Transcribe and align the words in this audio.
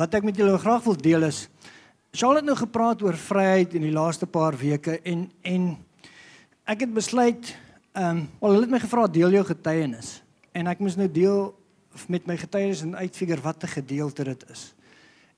Wat 0.00 0.14
ek 0.16 0.24
met 0.24 0.38
julle 0.40 0.56
graag 0.56 0.80
wil 0.86 0.96
deel 0.96 1.26
is 1.28 1.42
Charlotte 2.16 2.46
nou 2.46 2.54
gepraat 2.56 3.02
oor 3.04 3.18
vryheid 3.20 3.74
in 3.76 3.82
die 3.84 3.92
laaste 3.92 4.24
paar 4.24 4.56
weke 4.56 4.94
en 5.04 5.26
en 5.44 5.66
ek 6.64 6.86
het 6.86 6.94
besluit 6.96 7.50
ehm 7.92 8.22
um, 8.22 8.22
wel 8.40 8.54
hulle 8.56 8.64
het 8.64 8.72
my 8.72 8.80
gevra 8.80 9.04
deel 9.12 9.36
jou 9.36 9.42
getuienis 9.44 10.22
en 10.56 10.70
ek 10.72 10.80
moes 10.80 10.96
nou 10.96 11.08
deel 11.12 11.50
met 12.08 12.24
my 12.30 12.38
getuienis 12.40 12.80
en 12.86 12.96
uitfigure 12.96 13.44
wat 13.44 13.64
'n 13.64 13.74
gedeelte 13.76 14.24
dit 14.24 14.44
is. 14.50 14.74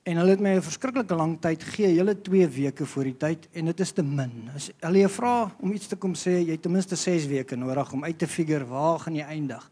En 0.03 0.17
hulle 0.17 0.29
het 0.29 0.39
my 0.39 0.55
'n 0.55 0.61
verskriklike 0.61 1.15
lang 1.15 1.37
tyd 1.41 1.63
gegee, 1.63 1.99
hele 1.99 2.15
2 2.21 2.47
weke 2.47 2.85
voor 2.85 3.03
die 3.03 3.17
tyd 3.17 3.47
en 3.51 3.65
dit 3.65 3.79
is 3.79 3.91
te 3.91 4.03
min. 4.03 4.49
As 4.55 4.71
hulle 4.79 4.99
jou 4.99 5.09
vra 5.09 5.51
om 5.59 5.71
iets 5.71 5.87
te 5.87 5.95
kom 5.95 6.13
sê, 6.13 6.39
jy 6.39 6.51
het 6.51 6.61
ten 6.61 6.71
minste 6.71 6.95
6 6.95 7.27
weke 7.27 7.55
nodig 7.55 7.93
om 7.93 8.03
uit 8.03 8.17
te 8.17 8.27
figure 8.27 8.65
waar 8.65 8.99
gaan 8.99 9.15
jy 9.15 9.25
eindig. 9.25 9.71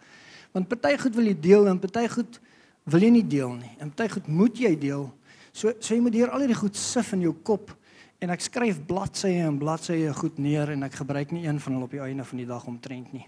Want 0.52 0.68
party 0.68 0.98
goed 0.98 1.16
wil 1.16 1.26
jy 1.26 1.40
deel 1.40 1.68
en 1.68 1.80
party 1.80 2.08
goed 2.08 2.42
wil 2.90 3.04
jy 3.04 3.12
nie 3.14 3.28
deel 3.28 3.54
nie. 3.60 3.74
En 3.80 3.92
party 3.94 4.14
goed 4.16 4.28
moet 4.28 4.58
jy 4.58 4.72
deel. 4.80 5.10
So 5.52 5.74
so 5.80 5.94
jy 5.94 6.02
moet 6.02 6.18
hier 6.18 6.32
al 6.32 6.46
hierdie 6.46 6.58
goed 6.58 6.78
sif 6.80 7.14
in 7.14 7.26
jou 7.28 7.34
kop 7.46 7.74
en 8.22 8.34
ek 8.34 8.44
skryf 8.46 8.80
bladsye 8.88 9.42
en 9.48 9.60
bladsye 9.62 10.14
goed 10.14 10.38
neer 10.42 10.72
en 10.76 10.86
ek 10.88 11.00
gebruik 11.02 11.34
nie 11.34 11.48
een 11.48 11.60
van 11.60 11.76
hulle 11.76 11.90
op 11.90 11.96
die 11.96 12.04
einde 12.04 12.26
van 12.26 12.42
die 12.42 12.48
dag 12.50 12.66
omtrent 12.70 13.14
nie. 13.14 13.26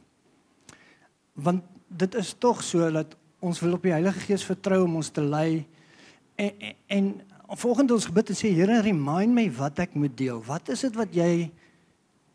Want 1.33 1.65
dit 1.89 2.15
is 2.15 2.33
tog 2.39 2.63
so 2.63 2.89
dat 2.93 3.15
ons 3.43 3.59
wil 3.59 3.75
op 3.77 3.85
die 3.85 3.93
Heilige 3.93 4.21
Gees 4.27 4.45
vertrou 4.45 4.83
om 4.85 4.99
ons 5.01 5.11
te 5.13 5.21
lei 5.21 5.65
en 6.35 6.51
en, 6.59 6.75
en 6.87 7.57
volgens 7.59 7.91
ons 7.91 8.05
gebid 8.09 8.31
en 8.31 8.37
sê 8.37 8.49
Here 8.53 8.79
remind 8.81 9.35
my 9.35 9.47
wat 9.53 9.83
ek 9.83 9.97
moet 9.97 10.15
deel. 10.17 10.41
Wat 10.45 10.69
is 10.73 10.85
dit 10.87 10.95
wat 10.97 11.13
jy 11.13 11.51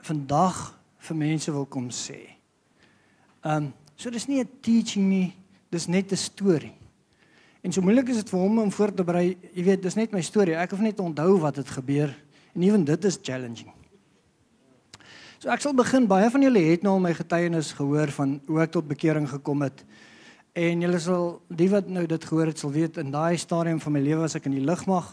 vandag 0.07 0.61
vir 1.09 1.17
mense 1.19 1.53
wil 1.53 1.67
kom 1.67 1.91
sê? 1.91 2.21
Ehm 3.43 3.71
um, 3.71 3.73
so 3.99 4.11
dis 4.15 4.29
nie 4.29 4.39
'n 4.39 4.51
teaching 4.63 5.09
nie, 5.11 5.35
dis 5.71 5.89
net 5.89 6.13
'n 6.13 6.17
storie. 6.17 6.78
En 7.69 7.75
so 7.75 7.85
moeilik 7.85 8.09
is 8.09 8.23
dit 8.23 8.31
vir 8.33 8.41
hom 8.41 8.63
om 8.63 8.71
voor 8.73 8.93
te 8.97 9.05
berei. 9.05 9.35
Jy 9.53 9.63
weet, 9.67 9.83
dis 9.85 9.97
net 9.99 10.15
my 10.17 10.23
storie. 10.25 10.55
Ek 10.57 10.71
hoef 10.73 10.81
net 10.81 10.95
te 10.97 11.05
onthou 11.05 11.35
wat 11.43 11.59
het 11.61 11.69
gebeur. 11.69 12.15
En 12.57 12.65
ewen 12.65 12.87
dit 12.89 13.05
is 13.05 13.19
challenging. 13.21 13.69
So 15.37 15.53
ek 15.53 15.61
sal 15.61 15.77
begin. 15.77 16.07
Baie 16.09 16.31
van 16.33 16.47
julle 16.47 16.63
het 16.65 16.87
nou 16.87 16.95
al 16.97 17.05
my 17.05 17.13
getuienis 17.19 17.75
gehoor 17.77 18.09
van 18.17 18.33
hoe 18.49 18.63
ek 18.65 18.73
tot 18.73 18.89
bekering 18.89 19.29
gekom 19.29 19.67
het. 19.67 19.85
En 20.57 20.87
julle 20.87 21.03
sal 21.11 21.29
die 21.61 21.69
wat 21.69 21.93
nou 21.93 22.09
dit 22.09 22.25
gehoor 22.31 22.55
het 22.55 22.65
sal 22.65 22.73
weet 22.73 22.97
in 23.05 23.13
daai 23.13 23.37
stadium 23.37 23.85
van 23.85 23.99
my 24.01 24.07
lewe 24.09 24.25
was 24.25 24.41
ek 24.41 24.49
in 24.49 24.57
die 24.57 24.65
lugmag. 24.65 25.13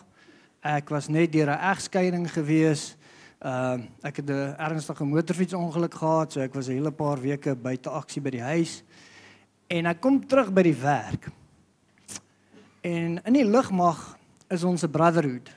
Ek 0.64 0.96
was 0.96 1.12
net 1.12 1.36
deur 1.36 1.52
'n 1.52 1.60
egskeiding 1.76 2.32
gewees. 2.40 2.96
Ehm 3.44 3.84
uh, 3.84 4.08
ek 4.08 4.24
het 4.24 4.30
'n 4.32 4.56
ernstige 4.56 5.04
motorfietsongeluk 5.04 5.94
gehad, 5.94 6.32
so 6.32 6.40
ek 6.40 6.56
was 6.56 6.70
'n 6.70 6.80
hele 6.80 6.92
paar 6.92 7.20
weke 7.20 7.52
buite 7.56 7.90
aksie 7.90 8.22
by 8.22 8.30
die 8.30 8.48
huis. 8.56 8.84
En 9.68 9.86
ek 9.86 10.00
kom 10.00 10.24
terug 10.24 10.54
by 10.54 10.64
die 10.64 10.80
werk. 10.80 11.28
En 12.86 13.18
in 13.26 13.34
die 13.34 13.46
lugmag 13.46 13.98
is 14.54 14.64
ons 14.64 14.84
'n 14.84 14.92
brotherhood. 14.92 15.50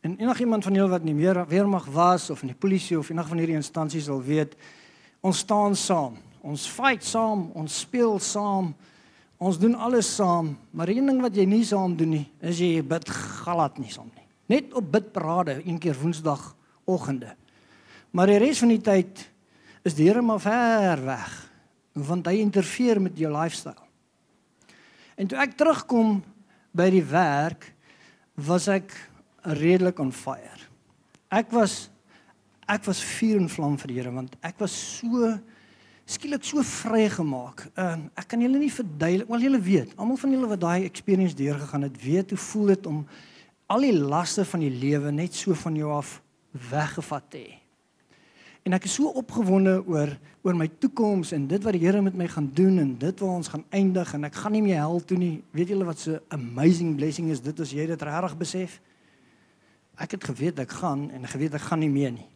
En 0.00 0.16
enigiemand 0.16 0.64
van 0.64 0.74
julle 0.74 0.88
wat 0.88 1.02
nie 1.02 1.14
meer 1.14 1.46
weermag 1.46 1.86
was 1.86 2.30
of 2.30 2.42
in 2.42 2.48
die 2.48 2.56
polisie 2.58 2.98
of 2.98 3.08
enig 3.08 3.28
van 3.28 3.38
hierdie 3.38 3.54
instansies 3.54 4.04
sal 4.04 4.22
weet, 4.22 4.56
ons 5.20 5.38
staan 5.38 5.76
saam. 5.76 6.16
Ons 6.40 6.66
fight 6.66 7.04
saam, 7.04 7.50
ons 7.54 7.78
speel 7.78 8.18
saam. 8.18 8.74
Ons 9.36 9.58
doen 9.58 9.74
alles 9.74 10.14
saam, 10.14 10.58
maar 10.70 10.88
een 10.88 11.06
ding 11.06 11.20
wat 11.20 11.36
jy 11.36 11.44
nie 11.44 11.64
saam 11.64 11.96
doen 11.96 12.10
nie, 12.10 12.30
is 12.40 12.58
jy 12.58 12.82
bid 12.82 13.08
glad 13.08 13.78
nie 13.78 13.90
saam 13.90 14.10
nie. 14.14 14.26
Net 14.46 14.74
op 14.74 14.92
bidparade 14.92 15.62
een 15.66 15.78
keer 15.78 15.96
woensdagoggende. 16.00 17.36
Maar 18.10 18.26
die 18.26 18.38
res 18.38 18.58
van 18.58 18.68
die 18.68 18.80
tyd 18.80 19.30
is 19.84 19.94
die 19.94 20.08
Here 20.08 20.22
maar 20.22 20.40
ver 20.40 21.04
weg, 21.04 21.50
want 21.92 22.26
hy 22.26 22.32
interfereer 22.32 23.00
met 23.00 23.18
jou 23.18 23.32
lifestyle. 23.32 23.86
En 25.16 25.26
toe 25.26 25.38
ek 25.38 25.56
terugkom 25.56 26.22
by 26.76 26.88
die 26.92 27.04
werk, 27.08 27.70
was 28.36 28.68
ek 28.68 28.92
redelik 29.56 30.00
on 30.02 30.12
fire. 30.12 30.66
Ek 31.32 31.52
was 31.54 31.86
ek 32.66 32.82
was 32.88 32.98
vuur 32.98 33.38
en 33.38 33.50
vlam 33.50 33.76
vir 33.78 33.92
die 33.92 33.96
Here 34.00 34.10
want 34.10 34.32
ek 34.42 34.58
was 34.58 34.74
so 34.74 35.30
skielik 36.06 36.44
so 36.46 36.62
vrygemaak. 36.66 37.66
Ehm 37.74 38.06
uh, 38.06 38.10
ek 38.18 38.28
kan 38.32 38.42
julle 38.42 38.58
nie 38.58 38.70
verduidelik, 38.70 39.28
wel 39.30 39.46
julle 39.48 39.60
weet, 39.62 39.94
almal 39.96 40.18
van 40.20 40.34
julle 40.34 40.50
wat 40.50 40.62
daai 40.62 40.86
experience 40.86 41.38
deurgegaan 41.38 41.86
het, 41.86 41.96
weet 42.02 42.34
hoe 42.34 42.38
voel 42.38 42.74
dit 42.74 42.86
om 42.86 43.04
al 43.66 43.86
die 43.86 43.94
laste 43.94 44.44
van 44.46 44.62
die 44.62 44.70
lewe 44.70 45.10
net 45.10 45.34
so 45.34 45.54
van 45.58 45.78
jou 45.78 45.90
af 45.94 46.20
weggevat 46.70 47.30
te 47.30 47.42
hê. 47.42 47.54
En 48.66 48.74
ek 48.74 48.88
is 48.88 48.96
so 48.98 49.12
opgewonde 49.14 49.78
oor 49.86 50.10
oor 50.46 50.56
my 50.58 50.66
toekoms 50.82 51.32
en 51.34 51.46
dit 51.50 51.62
wat 51.62 51.74
die 51.74 51.82
Here 51.82 52.00
met 52.02 52.14
my 52.18 52.26
gaan 52.30 52.48
doen 52.54 52.78
en 52.78 52.92
dit 52.98 53.20
waar 53.22 53.38
ons 53.38 53.48
gaan 53.50 53.64
eindig 53.74 54.12
en 54.14 54.26
ek 54.26 54.38
gaan 54.38 54.54
nie 54.54 54.62
meer 54.62 54.78
hel 54.82 55.00
toe 55.02 55.18
nie. 55.18 55.40
Weet 55.54 55.72
julle 55.74 55.86
wat 55.86 56.02
so 56.02 56.18
amazing 56.34 56.96
blessing 56.98 57.32
is 57.34 57.42
dit 57.42 57.62
as 57.62 57.72
jy 57.74 57.86
dit 57.90 58.04
regtig 58.06 58.36
besef? 58.38 58.76
Ek 59.98 60.14
het 60.14 60.26
geweet 60.30 60.58
ek 60.62 60.74
gaan 60.78 61.06
en 61.14 61.26
geweet 61.30 61.54
ek 61.58 61.66
gaan 61.66 61.82
nie 61.82 61.90
meer 61.90 62.14
nie. 62.14 62.26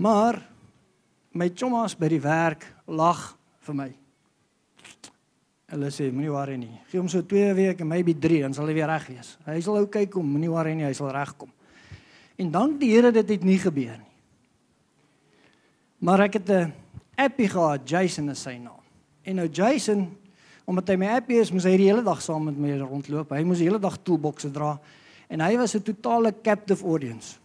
Maar 0.00 0.40
my 1.36 1.48
chommas 1.52 1.96
by 1.96 2.08
die 2.12 2.20
werk 2.24 2.64
lag 2.88 3.24
vir 3.68 3.76
my. 3.76 3.88
Hulle 5.70 5.90
sê 5.94 6.10
moenie 6.12 6.32
worry 6.32 6.56
nie. 6.60 6.76
Gee 6.90 7.00
hom 7.00 7.08
so 7.12 7.22
2 7.24 7.52
weke, 7.56 7.86
maybe 7.88 8.16
3, 8.16 8.44
dan 8.48 8.56
sal 8.56 8.68
hy 8.68 8.76
weer 8.76 8.88
reg 8.90 9.08
wees. 9.12 9.36
Hy 9.46 9.60
sal 9.64 9.80
ou 9.80 9.88
kyk 9.92 10.16
om, 10.18 10.32
moenie 10.32 10.50
worry 10.50 10.72
nie, 10.74 10.88
hy 10.88 10.96
sal 10.96 11.12
regkom. 11.14 11.52
En 12.40 12.52
dank 12.52 12.80
die 12.80 12.94
Here 12.94 13.12
dit 13.14 13.36
het 13.36 13.44
nie 13.46 13.60
gebeur 13.60 13.96
nie. 14.00 14.09
Maar 16.00 16.20
ek 16.20 16.40
het 16.40 16.48
'n 16.48 16.72
appie 17.14 17.48
gehad, 17.48 17.88
Jason 17.88 18.30
is 18.30 18.42
sy 18.42 18.56
naam. 18.56 18.80
En 19.22 19.34
nou 19.34 19.48
Jason, 19.48 20.16
omdat 20.64 20.88
hy 20.88 20.96
my 20.96 21.06
appie 21.06 21.40
is, 21.40 21.52
moes 21.52 21.64
hy 21.64 21.76
die 21.76 21.90
hele 21.90 22.02
dag 22.02 22.22
saam 22.22 22.44
met 22.44 22.56
my 22.56 22.78
rondloop. 22.78 23.30
Hy 23.30 23.42
moes 23.42 23.58
die 23.58 23.68
hele 23.68 23.78
dag 23.78 23.98
toolboxe 24.02 24.50
dra 24.50 24.80
en 25.28 25.40
hy 25.40 25.56
was 25.56 25.74
'n 25.74 25.82
totale 25.82 26.34
captive 26.42 26.84
audience. 26.84 27.38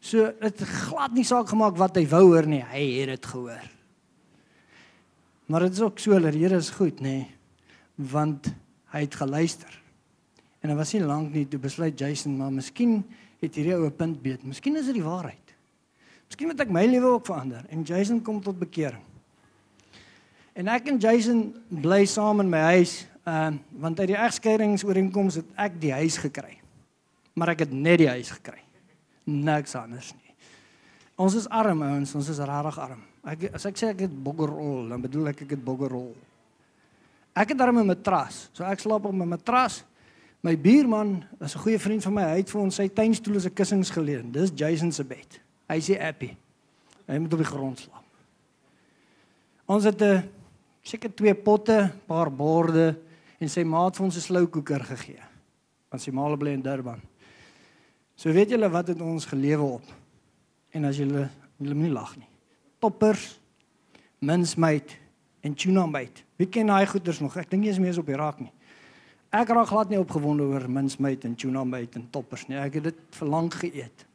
So 0.00 0.32
dit 0.40 0.60
glad 0.60 1.14
nie 1.14 1.24
saak 1.24 1.48
gemaak 1.48 1.76
wat 1.76 1.96
hy 1.96 2.06
wou 2.06 2.34
hoor 2.34 2.46
nie, 2.46 2.62
hy 2.62 3.00
het 3.00 3.08
dit 3.08 3.26
gehoor. 3.26 3.70
Maar 5.46 5.60
dit 5.60 5.72
is 5.72 5.80
ook 5.80 5.98
so 5.98 6.18
dat 6.18 6.32
die 6.32 6.42
Here 6.42 6.56
is 6.56 6.70
goed, 6.70 7.00
nê? 7.00 7.26
Want 7.96 8.52
hy 8.92 9.00
het 9.00 9.14
geluister. 9.14 9.80
En 10.60 10.68
dit 10.68 10.78
was 10.78 10.92
nie 10.92 11.02
lank 11.02 11.32
nie 11.34 11.48
toe 11.48 11.58
besluit 11.58 11.98
Jason, 11.98 12.36
maar 12.36 12.52
miskien 12.52 13.04
het 13.40 13.54
hierdie 13.54 13.74
ou 13.74 13.86
'n 13.86 13.96
punt 13.96 14.22
beet. 14.22 14.44
Miskien 14.44 14.76
is 14.76 14.86
dit 14.86 14.94
die 14.94 15.02
waarheid. 15.02 15.41
Miskien 16.32 16.48
moet 16.48 16.60
ek 16.64 16.70
my 16.72 16.86
lewe 16.88 17.10
ook 17.12 17.26
verander 17.28 17.60
en 17.68 17.82
Jason 17.84 18.22
kom 18.24 18.38
tot 18.40 18.56
bekering. 18.56 19.02
En 20.56 20.68
ek 20.72 20.86
en 20.88 20.96
Jason 20.96 21.42
bly 21.68 22.06
saam 22.08 22.40
in 22.40 22.48
my 22.48 22.62
huis, 22.72 23.02
ehm 23.28 23.58
uh, 23.58 23.80
want 23.84 24.00
uit 24.00 24.08
die 24.14 24.16
egskeidingsooreenkoms 24.16 25.36
het 25.42 25.50
ek 25.60 25.76
die 25.82 25.92
huis 25.92 26.16
gekry. 26.16 26.56
Maar 27.36 27.52
ek 27.52 27.66
het 27.66 27.76
net 27.76 28.00
die 28.00 28.08
huis 28.08 28.32
gekry 28.32 28.62
niks 29.28 29.76
anders 29.76 30.08
nie. 30.16 30.32
Ons 31.20 31.36
is 31.36 31.50
arm 31.52 31.84
ouens, 31.84 32.14
ons 32.16 32.32
is 32.32 32.40
rarig 32.48 32.80
arm. 32.80 33.04
Ek 33.28 33.50
as 33.52 33.68
ek 33.68 33.76
sê 33.76 33.92
ek 33.92 34.06
het 34.06 34.16
boggerrol, 34.24 34.88
dan 34.88 35.04
bedoel 35.04 35.34
ek 35.34 35.44
ek 35.44 35.54
het 35.58 35.64
boggerrol. 35.68 36.14
Ek 37.36 37.52
het 37.52 37.60
daarmee 37.60 37.84
'n 37.84 37.92
matras. 37.92 38.48
So 38.56 38.64
ek 38.64 38.80
slaap 38.80 39.04
op 39.04 39.12
'n 39.12 39.28
matras. 39.28 39.84
My 40.40 40.56
buurman, 40.56 41.24
is 41.44 41.54
'n 41.54 41.60
goeie 41.60 41.78
vriend 41.78 42.02
van 42.02 42.14
my, 42.14 42.22
hy 42.22 42.36
het 42.40 42.50
vir 42.50 42.60
ons 42.60 42.74
sy 42.74 42.88
tuinstoel 42.88 43.36
as 43.36 43.44
'n 43.44 43.54
kussings 43.54 43.90
geleen. 43.90 44.32
Dis 44.32 44.50
Jason 44.54 44.92
se 44.92 45.04
bed. 45.04 45.41
Hy 45.68 45.78
sê 45.80 45.98
happy. 46.00 46.32
Hy 47.06 47.18
moet 47.18 47.32
op 47.32 47.42
die 47.42 47.48
grond 47.48 47.78
slaap. 47.78 48.04
Ons 49.66 49.84
het 49.84 50.02
'n 50.02 50.28
seker 50.82 51.14
twee 51.14 51.34
potte, 51.34 51.92
paar 52.06 52.30
borde 52.30 52.98
en 53.38 53.48
sy 53.48 53.62
maat 53.64 53.96
vir 53.96 54.04
ons 54.04 54.16
'n 54.16 54.20
sloukoeker 54.20 54.84
gegee. 54.84 55.22
Want 55.90 56.02
sy 56.02 56.10
maal 56.10 56.36
bly 56.36 56.52
in 56.52 56.62
Durban. 56.62 57.00
So 58.16 58.32
weet 58.32 58.50
julle 58.50 58.70
wat 58.70 58.88
het 58.88 59.00
ons 59.00 59.24
gelewe 59.24 59.62
op. 59.62 59.84
En 60.70 60.84
as 60.84 60.96
julle 60.96 61.28
julle 61.58 61.74
nie 61.74 61.90
lag 61.90 62.16
nie. 62.16 62.28
Toppers, 62.78 63.38
minsmeid 64.18 64.98
en 65.40 65.54
tuna 65.54 65.86
meid. 65.86 66.24
Wie 66.36 66.46
ken 66.46 66.66
daai 66.66 66.86
goeders 66.86 67.20
nog? 67.20 67.36
Ek 67.36 67.50
dink 67.50 67.62
nie 67.62 67.70
eens 67.70 67.78
meer 67.78 67.98
op 67.98 68.08
Irak 68.08 68.40
nie. 68.40 68.52
Ek 69.32 69.48
raak 69.48 69.70
glad 69.70 69.88
nie 69.88 69.98
opgewonde 69.98 70.42
oor 70.42 70.68
minsmeid 70.68 71.24
en 71.24 71.34
tuna 71.34 71.64
meid 71.64 71.94
en 71.96 72.08
toppers 72.10 72.46
nie. 72.48 72.58
Ek 72.60 72.74
het 72.74 72.84
dit 72.90 72.98
vir 73.10 73.28
lank 73.28 73.54
geëet. 73.54 74.06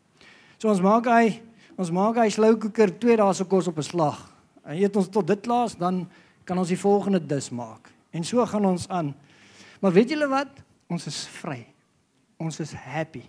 So 0.57 0.71
ons 0.71 0.81
maak 0.81 1.05
hy 1.05 1.37
ons 1.77 1.91
maak 1.93 2.17
hy 2.17 2.31
sloukoeker 2.33 2.95
2 2.97 3.19
dae 3.19 3.33
se 3.37 3.45
kos 3.45 3.67
op 3.69 3.77
'n 3.77 3.85
slag. 3.85 4.17
En 4.65 4.75
eet 4.75 4.95
ons 4.95 5.07
tot 5.07 5.27
dit 5.27 5.41
klaar 5.41 5.65
is, 5.65 5.75
dan 5.75 6.09
kan 6.43 6.57
ons 6.57 6.67
die 6.67 6.79
volgende 6.79 7.19
dis 7.19 7.49
maak. 7.49 7.91
En 8.11 8.23
so 8.23 8.45
gaan 8.45 8.65
ons 8.65 8.87
aan. 8.87 9.13
Maar 9.79 9.93
weet 9.93 10.09
julle 10.09 10.27
wat? 10.27 10.49
Ons 10.89 11.07
is 11.07 11.27
vry. 11.27 11.67
Ons 12.37 12.59
is 12.59 12.71
happy. 12.71 13.23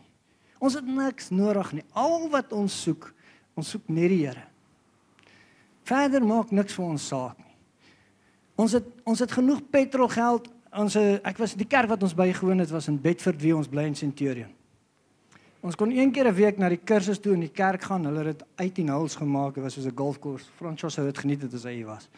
Ons 0.59 0.75
het 0.75 0.87
niks 0.87 1.31
nodig 1.31 1.73
nie. 1.73 1.85
Al 1.93 2.29
wat 2.31 2.53
ons 2.53 2.83
soek, 2.83 3.13
ons 3.55 3.69
soek 3.69 3.89
net 3.89 4.09
die 4.09 4.27
Here. 4.27 4.47
Verder 5.85 6.25
maak 6.25 6.51
niks 6.51 6.75
vir 6.75 6.85
ons 6.85 7.09
saak 7.09 7.39
nie. 7.39 7.55
Ons 8.57 8.73
het 8.73 8.85
ons 9.05 9.19
het 9.19 9.33
genoeg 9.33 9.63
petrolgeld. 9.71 10.49
Ons 10.73 10.97
ek 10.97 11.39
was 11.39 11.55
die 11.55 11.67
kerk 11.67 11.89
wat 11.89 12.03
ons 12.03 12.15
bygewoon 12.15 12.59
het 12.59 12.71
was 12.71 12.89
in 12.89 13.01
Bedford 13.01 13.41
wie 13.43 13.57
ons 13.57 13.69
bly 13.69 13.87
in 13.87 13.95
Centurion. 13.95 14.58
Ons 15.61 15.75
kon 15.75 15.91
een 15.91 16.13
keer 16.13 16.29
'n 16.29 16.35
week 16.35 16.59
na 16.59 16.69
die 16.69 16.81
kursus 16.85 17.19
toe 17.19 17.33
in 17.35 17.41
die 17.41 17.53
kerk 17.53 17.83
gaan. 17.83 18.05
Hulle 18.05 18.25
het 18.25 18.39
dit 18.39 18.49
uit 18.55 18.79
in 18.79 18.89
huls 18.89 19.15
gemaak. 19.15 19.55
Dit 19.55 19.63
was 19.63 19.75
soos 19.75 19.87
'n 19.87 19.97
golfkoers. 19.97 20.51
Francois 20.57 20.95
sou 20.95 21.07
dit 21.07 21.19
geniet 21.19 21.43
het 21.43 21.55
as 21.55 21.65
hy 21.65 21.85
was. 21.85 22.09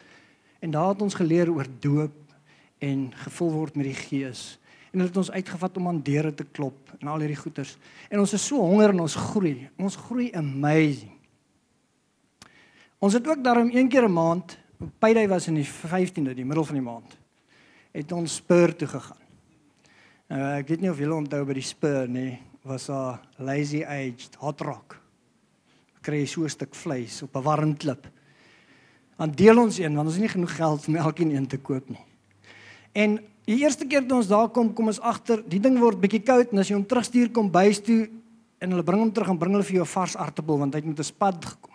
En 0.59 0.71
daar 0.71 0.89
het 0.89 1.01
ons 1.01 1.13
geleer 1.13 1.51
oor 1.51 1.65
doop 1.79 2.11
en 2.79 3.11
gevul 3.13 3.51
word 3.51 3.75
met 3.75 3.85
die 3.85 3.93
Gees 3.93 4.59
en 4.91 4.99
hulle 4.99 5.07
het 5.07 5.17
ons 5.17 5.31
uitgevat 5.31 5.77
om 5.77 5.87
aan 5.87 6.01
deure 6.03 6.33
te 6.35 6.43
klop 6.43 6.91
en 6.99 7.07
al 7.07 7.23
hierdie 7.23 7.39
goeters. 7.39 7.77
En 8.11 8.19
ons 8.19 8.33
is 8.33 8.45
so 8.45 8.59
honger 8.59 8.89
en 8.89 8.99
ons 8.99 9.15
groei. 9.15 9.69
Ons 9.79 9.95
groei 9.95 10.31
amazing. 10.35 11.13
Ons 12.99 13.15
het 13.17 13.27
ook 13.27 13.43
daarom 13.43 13.71
een 13.71 13.87
keer 13.89 14.05
'n 14.07 14.13
maand, 14.13 14.57
Payday 14.99 15.27
was 15.27 15.47
in 15.47 15.55
die 15.55 15.65
15de, 15.65 16.33
die 16.33 16.45
middel 16.45 16.65
van 16.65 16.75
die 16.75 16.83
maand, 16.83 17.17
het 17.91 18.11
ons 18.11 18.35
Spur 18.35 18.75
toe 18.75 18.87
gegaan. 18.87 19.17
Nou 20.27 20.57
ek 20.57 20.67
weet 20.67 20.81
nie 20.81 20.89
of 20.89 20.97
julle 20.97 21.15
onthou 21.15 21.45
by 21.45 21.53
die 21.53 21.61
Spur 21.61 22.07
nie, 22.07 22.39
was 22.61 22.85
daar 22.85 23.19
lazy 23.37 23.83
aged 23.83 24.35
hot 24.39 24.61
rock. 24.61 24.99
Kry 26.01 26.25
so 26.25 26.43
'n 26.43 26.49
stuk 26.49 26.75
vleis 26.75 27.21
op 27.21 27.35
'n 27.35 27.41
warm 27.41 27.77
klip. 27.77 28.07
Dan 29.17 29.31
deel 29.31 29.57
ons 29.57 29.77
een 29.77 29.95
want 29.95 30.07
ons 30.07 30.15
het 30.15 30.21
nie 30.21 30.29
genoeg 30.31 30.55
geld 30.55 30.87
om 30.87 30.95
elkeen 30.95 31.35
een 31.35 31.47
te 31.47 31.57
koop 31.57 31.89
nie. 31.89 32.05
En 32.91 33.19
die 33.45 33.57
eerste 33.57 33.85
keer 33.85 34.05
toe 34.05 34.17
ons 34.17 34.27
daar 34.27 34.49
kom, 34.49 34.73
kom 34.73 34.87
ons 34.87 34.99
agter, 34.99 35.43
die 35.47 35.59
ding 35.59 35.79
word 35.79 35.99
bietjie 36.01 36.23
koud 36.23 36.51
en 36.51 36.59
as 36.59 36.67
jy 36.67 36.75
hom 36.75 36.85
terugstuur 36.85 37.31
kom 37.31 37.51
bys 37.51 37.81
toe 37.81 38.09
en 38.59 38.69
hulle 38.69 38.83
bring 38.83 38.99
hom 38.99 39.11
terug 39.11 39.29
en 39.29 39.37
bring 39.37 39.53
hulle 39.53 39.63
vir 39.63 39.75
jou 39.75 39.83
'n 39.83 39.95
vars 39.95 40.15
aartappel 40.15 40.57
want 40.57 40.73
hy 40.73 40.79
het 40.79 40.87
met 40.87 40.99
'n 40.99 41.03
spad 41.03 41.45
gekom. 41.45 41.71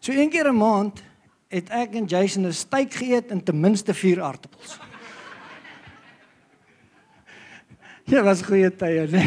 So 0.00 0.12
een 0.12 0.30
keer 0.30 0.48
'n 0.48 0.56
maand 0.56 1.02
het 1.48 1.68
ek 1.70 1.94
en 1.94 2.06
Jason 2.06 2.46
'n 2.46 2.52
steak 2.52 2.94
geëet 2.94 3.30
en 3.30 3.42
ten 3.44 3.60
minste 3.60 3.94
4 3.94 4.22
aartappels. 4.22 4.89
Ja, 8.10 8.24
was 8.26 8.40
goeie 8.42 8.66
tye, 8.74 9.04
né? 9.06 9.20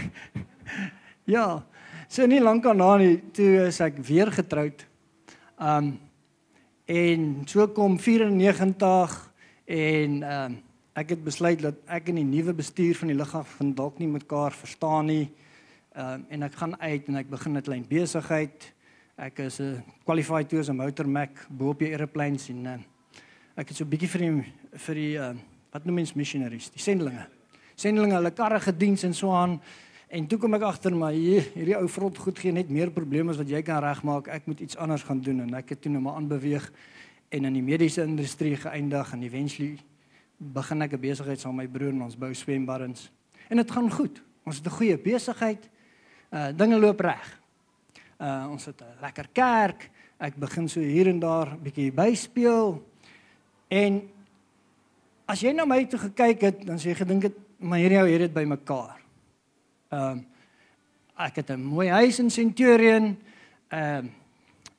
ja. 1.34 1.64
So 2.12 2.26
nie 2.28 2.42
lank 2.44 2.60
daarna 2.66 2.90
nie, 3.00 3.14
toe 3.32 3.62
is 3.62 3.78
ek 3.80 4.02
weer 4.04 4.28
getroud. 4.36 4.82
Um 5.56 5.94
en 6.84 7.22
so 7.48 7.64
kom 7.72 7.96
94 7.96 9.14
en 9.64 10.18
um 10.28 10.58
ek 10.92 11.14
het 11.14 11.22
besluit 11.24 11.62
dat 11.64 11.80
ek 11.88 12.10
in 12.12 12.20
die 12.20 12.26
nuwe 12.28 12.52
bestuur 12.58 13.00
van 13.00 13.14
die 13.14 13.16
lughawe 13.16 13.48
van 13.54 13.72
dalk 13.80 13.96
nie 14.02 14.10
mekaar 14.12 14.52
verstaan 14.52 15.08
nie. 15.08 15.24
Um 15.96 16.28
en 16.28 16.44
ek 16.50 16.60
gaan 16.60 16.76
uit 16.76 17.08
en 17.08 17.16
ek 17.22 17.32
begin 17.32 17.56
'n 17.56 17.64
klein 17.64 17.88
besigheid. 17.88 18.68
Ek 19.16 19.40
is 19.48 19.56
'n 19.60 19.80
qualified 20.04 20.52
tours 20.52 20.68
and 20.68 20.84
motor 20.84 21.08
mech 21.08 21.48
bo 21.48 21.72
op 21.72 21.80
die 21.80 21.96
airplanes 21.96 22.50
en 22.52 22.66
uh, 22.66 22.76
ek 23.56 23.72
het 23.72 23.76
so 23.76 23.88
'n 23.88 23.90
bietjie 23.96 24.12
vir 24.12 24.20
die 24.20 24.52
vir 24.84 24.94
die 24.94 25.16
uh, 25.16 25.32
wat 25.72 25.84
noem 25.84 26.04
mens 26.04 26.12
missionaries, 26.12 26.68
die 26.68 26.84
sendelinge. 26.84 27.37
Sendelinge 27.78 28.16
hulle 28.18 28.32
karre 28.34 28.58
gediens 28.60 29.04
en 29.06 29.14
so 29.14 29.30
aan. 29.30 29.60
En 30.10 30.24
toe 30.26 30.38
kom 30.42 30.56
ek 30.56 30.64
agter 30.66 30.94
maar 30.96 31.14
hier, 31.14 31.44
hierdie 31.54 31.76
ou 31.78 31.86
vrot 31.86 32.16
goed 32.18 32.40
gee 32.40 32.50
net 32.52 32.72
meer 32.74 32.90
probleme 32.90 33.30
as 33.30 33.38
wat 33.38 33.50
jy 33.52 33.60
kan 33.62 33.78
regmaak. 33.84 34.30
Ek 34.34 34.48
moet 34.50 34.64
iets 34.64 34.78
anders 34.80 35.04
gaan 35.06 35.20
doen 35.22 35.44
en 35.44 35.54
ek 35.60 35.76
het 35.76 35.84
toe 35.84 35.92
nou 35.92 36.02
maar 36.02 36.18
aanbeweeg 36.18 36.66
en 37.30 37.46
in 37.46 37.54
die 37.54 37.62
mediese 37.62 38.02
industrie 38.02 38.56
geëindig 38.58 39.12
en 39.14 39.22
eventually 39.22 39.78
begin 40.38 40.82
ek 40.82 40.96
'n 40.96 41.00
besigheid 41.00 41.40
saam 41.40 41.54
met 41.54 41.68
my 41.68 41.78
broer 41.78 41.92
en 41.94 42.02
ons 42.02 42.18
bou 42.18 42.34
swembaddens. 42.34 43.10
En 43.48 43.56
dit 43.56 43.70
gaan 43.70 43.90
goed. 43.90 44.22
Ons 44.44 44.56
het 44.56 44.66
'n 44.66 44.70
goeie 44.70 44.98
besigheid. 44.98 45.68
Uh 46.32 46.50
dinge 46.56 46.78
loop 46.78 47.00
reg. 47.00 47.40
Uh 48.18 48.48
ons 48.50 48.64
het 48.64 48.80
'n 48.80 49.00
lekker 49.00 49.28
kerk. 49.32 49.90
Ek 50.18 50.34
begin 50.36 50.68
so 50.68 50.80
hier 50.80 51.06
en 51.06 51.18
daar 51.18 51.58
bietjie 51.62 51.92
byspeel. 51.92 52.82
En 53.68 54.10
as 55.26 55.40
jy 55.40 55.52
na 55.52 55.64
my 55.64 55.84
toe 55.84 55.98
gekyk 55.98 56.40
het, 56.40 56.66
dan 56.66 56.78
sê 56.78 56.88
jy 56.90 56.94
gedink 56.94 57.22
het 57.22 57.47
maar 57.58 57.78
hierdie 57.78 57.98
ou 57.98 58.08
het 58.08 58.26
dit 58.26 58.32
bymekaar. 58.32 58.98
Ehm 59.90 60.10
um, 60.10 60.26
ek 61.18 61.36
het 61.36 61.50
'n 61.50 61.60
mooi 61.60 61.88
huis 61.88 62.18
in 62.18 62.30
Centurion. 62.30 63.18
Ehm 63.68 63.96
um, 63.96 64.12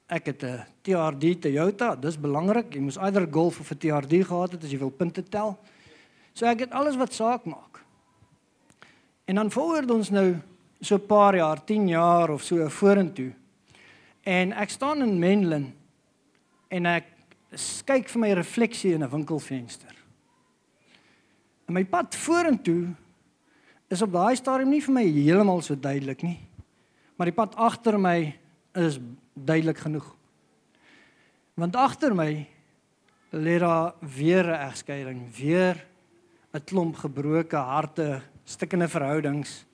ek 0.08 0.26
het 0.26 0.44
'n 0.44 0.66
TRD 0.81 1.42
Toyota. 1.42 1.96
Dis 1.96 2.20
belangrik. 2.20 2.74
Jy 2.74 2.80
moes 2.80 2.98
either 2.98 3.28
Golf 3.31 3.60
of 3.60 3.72
'n 3.72 3.78
TRD 3.78 4.26
gehad 4.26 4.52
het 4.52 4.64
as 4.64 4.72
jy 4.72 4.78
wil 4.78 4.90
punte 4.90 5.24
tel. 5.24 5.58
So 6.34 6.46
ek 6.46 6.60
het 6.60 6.72
alles 6.72 6.96
wat 6.96 7.14
saak 7.14 7.46
maak. 7.46 7.84
En 9.25 9.36
dan 9.36 9.52
volgorde 9.52 9.94
ons 9.94 10.10
nou 10.10 10.38
so 10.82 10.96
'n 10.96 11.06
paar 11.06 11.36
jaar, 11.36 11.64
10 11.64 11.88
jaar 11.88 12.30
of 12.30 12.42
so 12.42 12.70
vorentoe. 12.70 13.34
En 14.24 14.52
ek 14.52 14.70
staan 14.70 15.02
in 15.02 15.20
Menlyn 15.20 15.74
en 16.68 16.86
ek 16.86 17.04
kyk 17.86 18.10
vir 18.10 18.20
my 18.20 18.32
refleksie 18.32 18.94
in 18.94 19.04
'n 19.04 19.10
winkelfenster. 19.10 19.99
En 21.69 21.75
my 21.77 21.83
pad 21.86 22.16
vorentoe 22.18 22.95
is 23.94 24.01
op 24.01 24.16
daai 24.16 24.33
stadium 24.39 24.71
nie 24.74 24.81
vir 24.81 24.94
my 24.95 25.04
heeltemal 25.06 25.60
so 25.62 25.77
duidelik 25.77 26.24
nie. 26.25 26.39
Maar 27.13 27.30
die 27.30 27.36
pad 27.38 27.54
agter 27.62 28.00
my 28.01 28.31
is 28.74 28.98
duidelik 29.38 29.77
genoeg. 29.86 30.07
Want 31.54 31.77
agter 31.77 32.16
my 32.18 32.48
lê 33.38 33.60
daar 33.62 33.94
weer 34.01 34.50
'n 34.50 34.66
egskeiding, 34.66 35.21
weer 35.38 35.86
'n 36.54 36.63
klomp 36.66 36.95
gebroke 36.95 37.56
harte, 37.56 38.22
stikkende 38.45 38.88
verhoudings. 38.88 39.65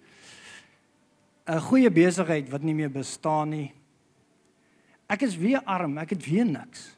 'n 1.48 1.60
Goeie 1.60 1.92
besigheid 1.92 2.50
wat 2.50 2.62
nie 2.62 2.76
meer 2.76 2.92
bestaan 2.92 3.50
nie. 3.50 3.74
Ek 5.08 5.22
is 5.22 5.38
weer 5.38 5.62
arm, 5.64 5.98
ek 5.98 6.10
het 6.10 6.26
weer 6.26 6.46
niks. 6.46 6.98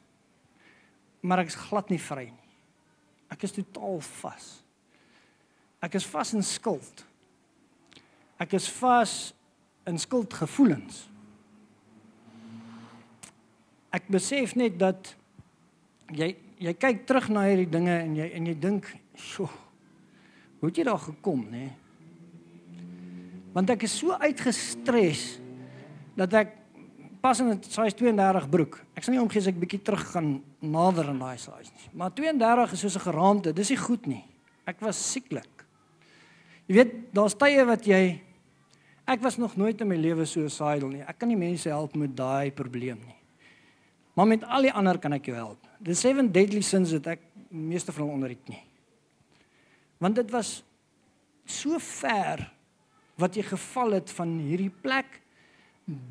Maar 1.21 1.39
ek 1.39 1.47
is 1.47 1.55
glad 1.55 1.89
nie 1.89 2.01
vry 2.01 2.23
nie. 2.23 2.49
Ek 3.29 3.43
is 3.43 3.51
totaal 3.51 3.99
vas. 3.99 4.66
Ek 5.83 5.93
is 5.93 6.05
vas 6.09 6.33
in 6.33 6.43
skuld. 6.43 7.05
Ek 8.41 8.53
is 8.57 8.67
vas 8.79 9.33
in 9.87 9.97
skuldgevoelens. 10.01 11.05
Ek 13.93 14.09
besef 14.11 14.55
net 14.59 14.77
dat 14.79 15.15
jy 16.13 16.35
jy 16.57 16.73
kyk 16.73 17.03
terug 17.05 17.27
na 17.29 17.43
hierdie 17.45 17.69
dinge 17.69 17.93
en 17.93 18.15
jy 18.17 18.31
en 18.33 18.45
jy 18.49 18.55
dink, 18.59 18.87
"Sjoe. 19.15 19.49
Hoe 20.59 20.69
het 20.69 20.77
jy 20.77 20.83
daar 20.83 20.99
gekom, 20.99 21.45
nê?" 21.45 21.51
Nee? 21.51 21.73
Want 23.53 23.69
ek 23.69 23.83
is 23.83 23.97
so 23.97 24.11
uitgestres 24.11 25.39
dat 26.15 26.33
ek 26.33 26.57
pas 27.21 27.39
in 27.39 27.49
'n 27.49 27.63
size 27.63 27.95
32 27.95 28.49
broek. 28.49 28.83
Ek 28.95 29.03
sal 29.03 29.13
nie 29.13 29.21
omgee 29.21 29.39
as 29.39 29.47
ek 29.47 29.59
bietjie 29.59 29.81
terug 29.81 30.11
gaan 30.11 30.43
nader 30.59 31.07
aan 31.09 31.19
daai 31.19 31.37
size 31.37 31.71
nie. 31.73 31.89
Maar 31.93 32.13
32 32.13 32.71
is 32.71 32.79
soos 32.79 32.95
'n 32.95 33.11
geraamte, 33.11 33.53
dis 33.53 33.69
nie 33.69 33.77
goed 33.77 34.05
nie. 34.05 34.23
Ek 34.65 34.79
was 34.79 35.11
sieklik. 35.11 35.56
Jy 36.67 36.75
weet, 36.75 36.95
daar's 37.15 37.35
tye 37.39 37.63
wat 37.67 37.85
jy 37.87 38.01
Ek 39.07 39.21
was 39.23 39.37
nog 39.39 39.53
nooit 39.55 39.79
in 39.79 39.87
my 39.87 39.95
lewe 39.95 40.25
suicidal 40.27 40.89
nie. 40.91 41.03
Ek 41.07 41.15
kan 41.15 41.29
nie 41.31 41.39
mense 41.39 41.69
help 41.71 41.93
met 41.95 42.11
daai 42.11 42.51
probleem 42.51 42.99
nie. 42.99 43.15
Maar 44.19 44.27
met 44.27 44.43
al 44.43 44.67
die 44.67 44.73
ander 44.75 44.99
kan 44.99 45.15
ek 45.15 45.29
jou 45.29 45.35
help. 45.37 45.69
The 45.79 45.95
seven 45.95 46.27
deadly 46.33 46.59
sins 46.65 46.91
het 46.91 47.07
ek 47.13 47.23
meeste 47.47 47.95
van 47.95 48.03
hulle 48.03 48.17
onderrig 48.17 48.41
nie. 48.51 48.59
Want 50.03 50.19
dit 50.19 50.35
was 50.35 50.57
so 51.47 51.79
ver 51.79 52.43
wat 53.15 53.39
jy 53.39 53.47
geval 53.47 53.95
het 53.95 54.11
van 54.17 54.35
hierdie 54.43 54.73
plek 54.83 55.21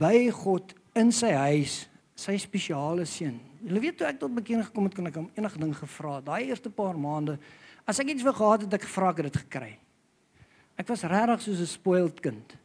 by 0.01 0.31
God 0.33 0.73
in 0.97 1.13
sy 1.13 1.35
huis, 1.37 1.83
sy 2.17 2.39
spesiale 2.41 3.05
seun. 3.05 3.37
Jy 3.61 3.83
weet 3.83 4.01
toe 4.01 4.09
ek 4.09 4.23
tot 4.23 4.33
bekering 4.33 4.65
gekom 4.65 4.89
het, 4.89 4.97
kon 4.97 5.11
ek 5.11 5.21
hom 5.21 5.29
enige 5.37 5.61
ding 5.61 5.77
gevra. 5.77 6.23
Daai 6.25 6.47
eerste 6.49 6.73
paar 6.73 6.97
maande, 6.97 7.37
as 7.85 8.01
ek 8.01 8.15
iets 8.15 8.25
wou 8.25 8.33
gehad 8.33 8.65
het, 8.65 8.79
ek 8.81 8.89
gevra 8.89 9.13
het 9.13 9.29
dit 9.29 9.45
gekry. 9.45 9.75
Ek 10.77 10.89
was 10.89 11.03
regtig 11.03 11.41
soos 11.41 11.61
'n 11.61 11.67
spoiled 11.67 12.21
kind. 12.21 12.57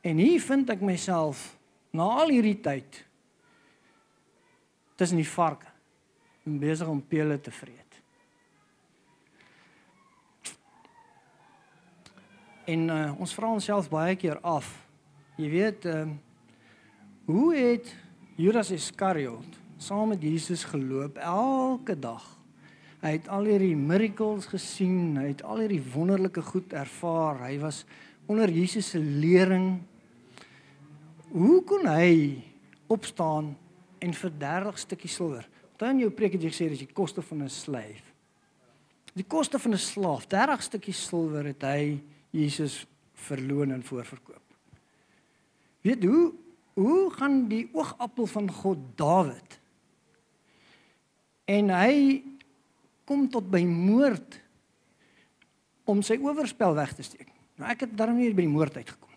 En 0.00 0.16
hier 0.16 0.40
vind 0.40 0.70
ek 0.70 0.80
myself 0.80 1.58
na 1.90 2.02
al 2.02 2.28
hierdie 2.28 2.60
tyd 2.60 3.04
tussen 4.96 5.16
die 5.16 5.28
varke 5.28 5.66
en 6.46 6.58
besig 6.58 6.86
om 6.88 7.02
pele 7.02 7.40
te 7.40 7.50
vreet. 7.50 8.02
En 12.64 12.88
uh, 12.88 13.20
ons 13.20 13.34
vra 13.34 13.48
onsself 13.48 13.88
baie 13.88 14.16
keer 14.16 14.40
af. 14.40 14.86
Jy 15.36 15.50
weet, 15.50 15.84
uh, 15.84 16.08
hoe 17.24 17.56
het 17.56 17.94
Judas 18.36 18.70
Iskariot 18.70 19.56
saam 19.78 20.08
met 20.08 20.22
Jesus 20.22 20.64
geloop 20.64 21.16
elke 21.16 21.98
dag? 21.98 22.37
Hy 22.98 23.12
het 23.14 23.28
al 23.30 23.46
hierdie 23.46 23.76
miracles 23.78 24.48
gesien, 24.50 25.16
hy 25.20 25.28
het 25.30 25.44
al 25.46 25.62
hierdie 25.62 25.82
wonderlike 25.92 26.42
goed 26.42 26.72
ervaar. 26.74 27.44
Hy 27.46 27.58
was 27.62 27.84
onder 28.26 28.50
Jesus 28.50 28.90
se 28.90 28.98
lering 28.98 29.78
hoe 31.30 31.60
kon 31.68 31.86
hy 31.86 32.40
opstaan 32.88 33.52
en 34.00 34.14
vir 34.16 34.32
30 34.40 34.78
stukkies 34.80 35.18
silwer? 35.20 35.46
Dan 35.78 36.00
jou 36.02 36.10
preek 36.10 36.34
het 36.34 36.42
jy 36.42 36.50
gesê 36.50 36.68
dis 36.72 36.86
die 36.86 36.94
koste 36.94 37.22
van 37.22 37.44
'n 37.44 37.48
slaaf. 37.48 38.02
Die 39.14 39.26
koste 39.26 39.58
van 39.58 39.72
'n 39.72 39.78
slaaf, 39.78 40.26
30 40.26 40.62
stukkies 40.62 41.06
silwer 41.06 41.44
het 41.44 41.62
hy 41.62 42.00
Jesus 42.30 42.86
verloon 43.14 43.72
en 43.72 43.82
voorverkoop. 43.82 44.42
Weet 45.82 46.04
hoe 46.04 46.32
hoe 46.78 47.10
gaan 47.10 47.48
die 47.48 47.68
oogappel 47.72 48.26
van 48.26 48.50
God 48.50 48.78
Dawid 48.94 49.60
en 51.44 51.70
hy 51.74 52.22
kom 53.08 53.26
tot 53.32 53.48
by 53.48 53.64
moord 53.64 54.36
om 55.88 56.04
sy 56.04 56.18
oorspel 56.20 56.76
weg 56.76 56.92
te 56.92 57.06
steek. 57.06 57.32
Nou 57.56 57.68
ek 57.72 57.86
het 57.86 57.96
daarom 57.96 58.20
nie 58.20 58.34
by 58.36 58.44
die 58.44 58.52
moord 58.52 58.76
uitgekom 58.76 59.08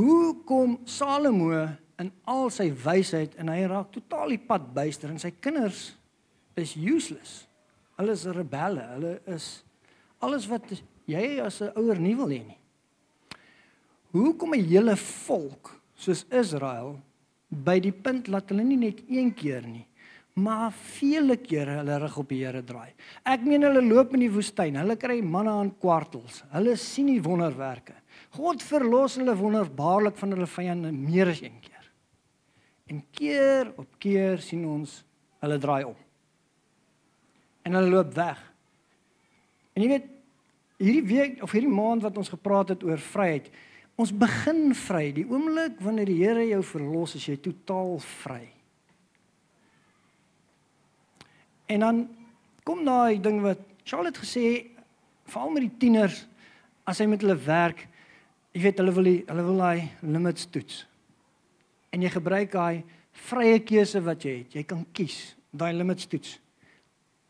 Hoe 0.00 0.34
kom 0.48 0.78
Salomo 0.88 1.52
in 2.00 2.08
al 2.30 2.48
sy 2.54 2.70
wysheid 2.72 3.34
en 3.40 3.50
hy 3.52 3.64
raak 3.68 3.90
totaal 3.92 4.32
die 4.32 4.40
pad 4.40 4.70
byster 4.76 5.10
en 5.12 5.20
sy 5.20 5.32
kinders 5.44 5.90
is 6.56 6.72
useless. 6.78 7.42
Hulle 7.98 8.14
is 8.16 8.24
rebelle. 8.32 8.86
Hulle 8.94 9.12
is 9.28 9.50
alles 10.24 10.46
wat 10.48 10.64
jy 11.10 11.40
as 11.44 11.60
'n 11.60 11.72
ouer 11.76 12.00
nie 12.00 12.14
wil 12.16 12.32
hê 12.32 12.40
nie. 12.46 12.58
Hoe 14.12 14.34
kom 14.36 14.54
'n 14.54 14.64
hele 14.64 14.96
volk 14.96 15.76
soos 15.94 16.24
Israel 16.30 17.00
by 17.50 17.78
die 17.80 17.92
punt 17.92 18.28
laat 18.28 18.48
hulle 18.48 18.64
nie 18.64 18.76
net 18.76 19.02
een 19.08 19.34
keer 19.34 19.66
nie, 19.66 19.86
maar 20.38 20.70
vele 20.72 21.36
kere 21.42 21.80
hulle 21.80 21.98
rug 22.04 22.18
op 22.22 22.28
die 22.30 22.40
Here 22.44 22.62
draai. 22.64 22.92
Ek 23.26 23.42
meen 23.46 23.64
hulle 23.66 23.82
loop 23.82 24.14
in 24.14 24.24
die 24.24 24.32
woestyn, 24.32 24.78
hulle 24.78 24.96
kry 25.00 25.18
manne 25.22 25.52
aan 25.52 25.72
kwartels. 25.82 26.42
Hulle 26.54 26.76
sien 26.80 27.10
die 27.10 27.22
wonderwerke. 27.24 27.96
God 28.36 28.62
verlos 28.62 29.18
hulle 29.18 29.34
wonderbaarlik 29.36 30.18
van 30.20 30.36
hulle 30.36 30.46
vyande 30.50 30.92
meer 30.94 31.32
as 31.32 31.42
een 31.42 31.58
keer. 31.62 31.88
En 32.90 33.02
keer 33.14 33.72
op 33.78 33.98
keer 34.02 34.40
sien 34.42 34.62
ons 34.66 35.00
hulle 35.42 35.58
draai 35.62 35.82
om. 35.88 35.98
En 37.66 37.76
hulle 37.76 37.92
loop 37.92 38.14
weg. 38.16 38.38
En 39.74 39.84
jy 39.84 39.90
weet 39.92 40.08
hierdie 40.80 41.06
week 41.06 41.42
of 41.44 41.52
hierdie 41.54 41.72
maand 41.72 42.06
wat 42.06 42.16
ons 42.18 42.32
gepraat 42.32 42.72
het 42.74 42.86
oor 42.86 43.02
vryheid, 43.10 43.50
ons 44.00 44.12
begin 44.16 44.70
vry. 44.86 45.10
Die 45.12 45.26
oomblik 45.28 45.76
wanneer 45.84 46.08
die 46.08 46.22
Here 46.22 46.46
jou 46.48 46.62
verlos, 46.72 47.18
is 47.18 47.26
jy 47.28 47.36
totaal 47.44 47.98
vry. 48.22 48.46
En 51.70 51.84
dan 51.84 51.98
kom 52.66 52.82
daai 52.84 53.20
ding 53.22 53.38
wat 53.44 53.62
Charlotte 53.86 54.18
gesê 54.22 54.66
veral 55.30 55.52
met 55.54 55.68
die 55.68 55.76
tieners 55.78 56.24
as 56.88 56.98
hy 56.98 57.06
met 57.06 57.22
hulle 57.22 57.36
werk, 57.44 57.84
jy 58.50 58.64
weet 58.64 58.80
hulle 58.82 58.94
wil 58.96 59.06
die, 59.06 59.20
hulle 59.28 59.44
wil 59.46 59.60
daai 59.62 59.90
limits 60.02 60.48
toets. 60.50 60.84
En 61.94 62.02
jy 62.02 62.10
gebruik 62.10 62.50
daai 62.54 62.82
vrye 63.30 63.60
keuse 63.66 64.02
wat 64.02 64.26
jy 64.26 64.40
het. 64.40 64.56
Jy 64.58 64.64
kan 64.66 64.82
kies 64.96 65.18
daai 65.50 65.72
limits 65.76 66.08
toets. 66.10 66.38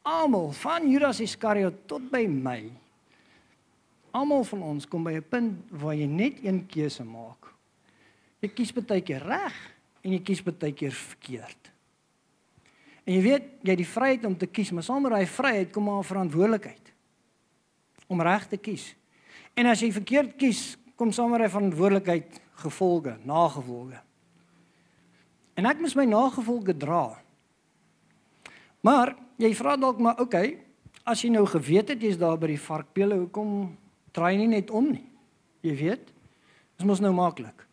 Almal 0.09 0.53
van 0.57 0.89
Judas 0.89 1.21
Iskariot 1.21 1.83
tot 1.91 2.07
by 2.13 2.25
my. 2.31 2.63
Almal 4.17 4.47
van 4.49 4.63
ons 4.73 4.89
kom 4.89 5.05
by 5.05 5.13
'n 5.21 5.29
punt 5.29 5.53
waar 5.71 5.95
jy 5.95 6.07
net 6.07 6.41
een 6.45 6.67
keuse 6.67 7.05
maak. 7.05 7.53
Jy 8.41 8.49
kies 8.49 8.73
baie 8.73 9.03
keer 9.03 9.23
reg 9.23 9.55
en 10.03 10.13
jy 10.13 10.21
kies 10.25 10.43
baie 10.43 10.73
keer 10.73 10.93
verkeerd. 10.93 11.71
En 13.05 13.15
jy 13.15 13.23
weet, 13.25 13.49
jy 13.65 13.73
het 13.73 13.81
die 13.81 13.89
vryheid 13.89 14.25
om 14.29 14.37
te 14.37 14.47
kies, 14.47 14.71
maar 14.75 14.85
saam 14.85 15.03
met 15.03 15.15
daai 15.15 15.27
vryheid 15.27 15.73
kom 15.73 15.89
maar 15.89 16.05
verantwoordelikheid 16.05 16.93
om 18.11 18.23
reg 18.27 18.47
te 18.51 18.59
kies. 18.59 18.91
En 19.55 19.71
as 19.71 19.83
jy 19.83 19.93
verkeerd 19.95 20.37
kies, 20.41 20.75
kom 20.99 21.13
saam 21.15 21.31
met 21.33 21.45
daai 21.45 21.53
verantwoordelikheid 21.53 22.41
gevolge, 22.61 23.17
nagevolge. 23.25 24.01
En 25.55 25.69
ek 25.69 25.81
moet 25.81 25.97
my 25.97 26.07
nagevolge 26.11 26.77
dra. 26.77 27.05
Maar 28.87 29.15
jy 29.41 29.53
vra 29.57 29.77
dalk 29.77 30.01
maar, 30.01 30.21
oké, 30.21 30.23
okay, 30.23 30.51
as 31.05 31.23
jy 31.25 31.31
nou 31.33 31.47
geweet 31.49 31.93
het 31.95 32.03
jy's 32.03 32.19
daar 32.21 32.39
by 32.41 32.53
die 32.53 32.61
varkpele, 32.61 33.19
hoekom 33.25 33.73
draai 34.17 34.35
jy 34.35 34.41
nie 34.43 34.53
net 34.57 34.71
om 34.75 34.91
nie? 34.93 35.07
Jy 35.65 35.75
weet, 35.77 36.13
dit 36.79 36.87
mos 36.89 37.03
nou 37.05 37.13
maklik. 37.17 37.67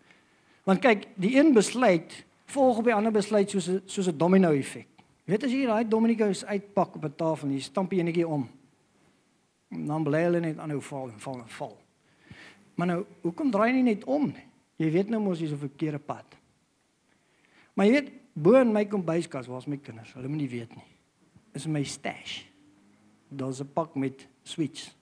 Want 0.68 0.84
kyk, 0.84 1.08
die 1.16 1.38
een 1.38 1.54
besluit 1.56 2.24
volg 2.52 2.82
op 2.82 2.88
die 2.90 2.96
ander 2.96 3.14
besluit 3.16 3.50
soos 3.52 3.68
'n 3.70 3.82
soos 3.86 4.08
'n 4.08 4.18
domino 4.18 4.52
effek. 4.52 4.97
Jy 5.28 5.34
weet 5.34 5.44
as 5.44 5.52
jy 5.52 5.66
daai 5.68 5.84
dominikos 5.84 6.46
uitpak 6.48 6.94
op 6.96 7.04
'n 7.04 7.16
tafel 7.16 7.48
en 7.50 7.54
jy 7.54 7.60
stamp 7.60 7.90
die 7.92 8.00
enetjie 8.00 8.28
om. 8.28 8.48
Dan 9.70 10.04
bly 10.04 10.22
hulle 10.24 10.40
net 10.40 10.58
aanhou 10.58 10.80
val 10.82 11.10
en 11.10 11.20
val 11.20 11.40
en 11.42 11.50
val. 11.50 11.78
Maar 12.76 12.88
nou, 12.88 13.06
hoekom 13.22 13.52
draai 13.52 13.74
jy 13.74 13.82
net 13.82 14.06
om? 14.06 14.34
Jy 14.78 14.92
weet 14.92 15.10
nou 15.10 15.20
mos 15.22 15.40
jy's 15.40 15.52
op 15.52 15.62
'n 15.62 15.68
verkeerde 15.68 16.00
pad. 16.00 16.26
Maar 17.74 17.86
jy 17.86 17.92
weet, 17.92 18.12
bo 18.34 18.54
in 18.56 18.72
my 18.72 18.86
kombuiskas 18.86 19.48
waar's 19.48 19.68
my 19.68 19.78
kinders. 19.78 20.14
Hulle 20.14 20.28
moet 20.28 20.38
nie 20.38 20.50
weet 20.50 20.76
nie. 20.76 20.88
Is 21.54 21.68
my 21.68 21.84
stash. 21.84 22.44
Daar's 23.28 23.60
'n 23.60 23.74
pak 23.74 23.96
met 23.96 24.28
sweets. 24.44 24.96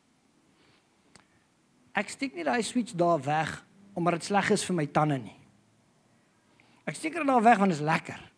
Ek 1.94 2.10
steek 2.10 2.36
nie 2.36 2.44
daai 2.44 2.63
sweets 2.63 2.94
daar 2.94 3.22
weg 3.22 3.65
omdat 3.94 4.13
dit 4.13 4.24
sleg 4.24 4.50
is 4.50 4.65
vir 4.65 4.75
my 4.75 4.86
tande 4.86 5.17
nie. 5.17 5.39
Ek 6.84 6.96
steek 6.96 7.13
dit 7.13 7.27
daar 7.27 7.44
weg 7.44 7.58
want 7.58 7.70
dit 7.70 7.79
is 7.79 7.86
lekker. 7.86 8.32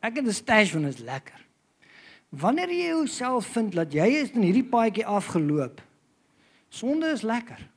Ek 0.00 0.16
het 0.16 0.26
'n 0.26 0.32
stash 0.32 0.72
van 0.72 0.84
is 0.84 0.98
lekker. 0.98 1.46
Wanneer 2.28 2.68
jy 2.68 2.86
jouself 2.86 3.46
vind 3.46 3.72
dat 3.72 3.92
jy 3.92 4.06
is 4.06 4.30
in 4.30 4.42
hierdie 4.42 4.64
paadjie 4.64 5.06
afgeloop. 5.06 5.82
Sonde 6.68 7.10
is 7.10 7.22
lekker. 7.22 7.68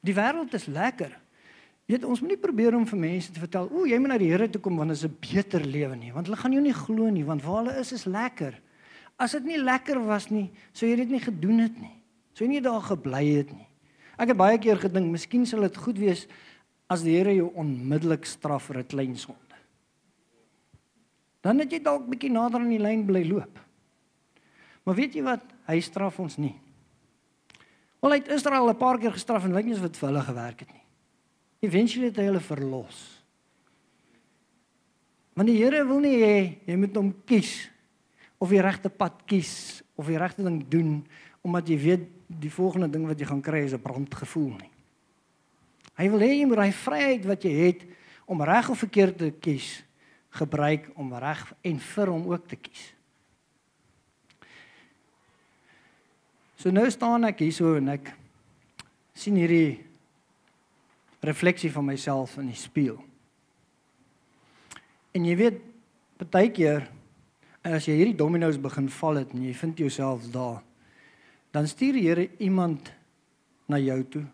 Die 0.00 0.14
wêreld 0.14 0.54
is 0.54 0.66
lekker. 0.66 1.18
Jy 1.84 1.96
weet 1.96 2.04
ons 2.04 2.20
moet 2.20 2.28
nie 2.28 2.40
probeer 2.40 2.74
om 2.76 2.86
vir 2.86 2.98
mense 2.98 3.32
te 3.32 3.40
vertel, 3.40 3.68
"O, 3.72 3.86
jy 3.86 3.98
moet 3.98 4.08
na 4.08 4.18
die 4.18 4.30
Here 4.30 4.50
toe 4.50 4.60
kom 4.60 4.76
want 4.76 4.88
dit 4.88 4.96
is 4.96 5.04
'n 5.04 5.16
beter 5.20 5.64
lewe 5.64 5.96
nie," 5.96 6.12
want 6.12 6.26
hulle 6.26 6.36
gaan 6.36 6.52
jou 6.52 6.62
nie 6.62 6.72
glo 6.72 7.10
nie, 7.10 7.24
want 7.24 7.42
waar 7.42 7.64
hulle 7.64 7.78
is 7.78 7.92
is 7.92 8.04
lekker. 8.04 8.60
As 9.18 9.32
dit 9.32 9.44
nie 9.44 9.58
lekker 9.58 10.04
was 10.06 10.30
nie, 10.30 10.50
sou 10.72 10.88
jy 10.88 10.96
dit 10.96 11.08
nie 11.08 11.20
gedoen 11.20 11.58
het 11.58 11.80
nie. 11.80 12.00
Sou 12.32 12.46
jy 12.46 12.52
nie 12.52 12.60
daar 12.60 12.80
gebly 12.80 13.36
het 13.36 13.52
nie. 13.52 13.66
Ek 14.18 14.28
het 14.28 14.36
baie 14.36 14.58
keer 14.58 14.76
gedink, 14.76 15.10
miskien 15.10 15.46
sal 15.46 15.60
dit 15.60 15.76
goed 15.76 15.98
wees 15.98 16.26
as 16.88 17.02
die 17.02 17.16
Here 17.16 17.34
jou 17.34 17.52
onmiddellik 17.54 18.24
straf 18.24 18.62
vir 18.64 18.78
'n 18.78 18.86
klein 18.86 19.16
sonde 19.16 19.43
dan 21.44 21.60
het 21.60 21.72
jy 21.72 21.80
dalk 21.84 22.06
bietjie 22.08 22.32
nader 22.32 22.62
aan 22.62 22.72
die 22.72 22.80
lyn 22.80 23.04
bly 23.04 23.20
loop. 23.28 23.58
Maar 24.84 24.96
weet 24.96 25.16
jy 25.18 25.24
wat? 25.26 25.44
Hy 25.68 25.76
straf 25.84 26.16
ons 26.20 26.38
nie. 26.40 26.54
Wel 28.00 28.16
hy 28.16 28.20
het 28.20 28.32
Israel 28.36 28.68
'n 28.68 28.76
paar 28.76 28.98
keer 28.98 29.12
gestraf 29.12 29.44
en 29.44 29.52
lyk 29.52 29.64
nie 29.64 29.74
of 29.76 29.84
dit 29.84 29.96
vir 29.96 30.08
hulle 30.08 30.24
gewerk 30.24 30.60
het 30.60 30.72
nie. 30.72 30.84
Eventually 31.60 32.08
het 32.08 32.16
hy 32.16 32.24
hulle 32.24 32.40
verlos. 32.40 33.20
Want 35.34 35.48
die 35.48 35.56
Here 35.56 35.84
wil 35.84 36.00
nie 36.00 36.16
hê 36.20 36.58
jy 36.66 36.76
moet 36.76 36.96
hom 36.96 37.14
kies 37.24 37.70
of 38.38 38.48
die 38.48 38.60
regte 38.60 38.88
pad 38.88 39.24
kies 39.26 39.82
of 39.96 40.06
die 40.06 40.18
regte 40.18 40.42
ding 40.42 40.68
doen 40.68 41.06
omdat 41.42 41.68
jy 41.68 41.78
weet 41.78 42.08
die 42.28 42.50
volgende 42.50 42.88
ding 42.88 43.06
wat 43.06 43.18
jy 43.18 43.26
gaan 43.26 43.42
kry 43.42 43.64
is 43.64 43.72
'n 43.72 43.82
brandgevoel 43.82 44.56
nie. 44.60 44.70
Hy 45.96 46.08
wil 46.10 46.20
hê 46.20 46.40
jy 46.40 46.46
moet 46.46 46.56
daai 46.56 46.72
vryheid 46.72 47.24
wat 47.24 47.42
jy 47.42 47.52
het 47.52 47.82
om 48.26 48.42
reg 48.42 48.70
of 48.70 48.78
verkeerd 48.78 49.18
te 49.18 49.30
kies 49.30 49.84
gebruik 50.34 50.90
om 50.98 51.12
reg 51.14 51.42
en 51.62 51.78
vir 51.78 52.10
hom 52.10 52.26
ook 52.32 52.48
te 52.50 52.58
kies. 52.58 52.84
So 56.58 56.72
nou 56.72 56.86
staan 56.90 57.26
ek 57.28 57.42
hier 57.44 57.54
so 57.54 57.74
en 57.78 57.92
ek 57.92 58.10
sien 59.14 59.36
hierdie 59.38 59.78
refleksie 61.24 61.70
van 61.72 61.86
myself 61.86 62.38
in 62.40 62.50
die 62.50 62.58
spieël. 62.58 62.98
En 65.14 65.26
jy 65.28 65.36
weet 65.38 65.60
baie 66.32 66.50
keer 66.54 66.88
as 67.64 67.86
jy 67.88 67.98
hierdie 67.98 68.16
dominos 68.16 68.58
begin 68.60 68.88
val 68.92 69.20
het 69.20 69.32
en 69.36 69.44
jy 69.44 69.52
vind 69.56 69.82
jouself 69.84 70.24
daar, 70.32 70.62
dan 71.54 71.68
stuur 71.70 71.96
die 71.96 72.06
Here 72.08 72.28
iemand 72.42 72.90
na 73.70 73.78
jou 73.78 74.00
toe 74.10 74.24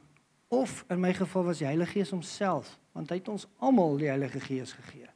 of 0.51 0.85
in 0.91 0.99
my 1.01 1.13
geval 1.15 1.45
was 1.45 1.61
die 1.61 1.69
Heilige 1.69 1.99
Gees 1.99 2.11
homself 2.11 2.73
want 2.93 3.11
hy 3.13 3.21
het 3.21 3.29
ons 3.31 3.47
almal 3.63 4.01
die 4.01 4.09
Heilige 4.11 4.41
Gees 4.43 4.73
gegee. 4.75 5.07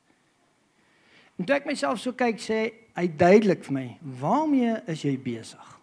En 1.39 1.45
toe 1.45 1.57
ek 1.57 1.67
myself 1.67 1.99
so 2.01 2.15
kyk, 2.15 2.39
sê 2.39 2.59
hy 2.95 3.07
duidelik 3.09 3.65
vir 3.65 3.75
my, 3.75 3.99
"Waarmee 4.03 4.83
is 4.87 5.03
jy 5.03 5.17
besig? 5.19 5.81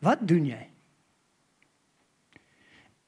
Wat 0.00 0.26
doen 0.26 0.46
jy?" 0.46 0.66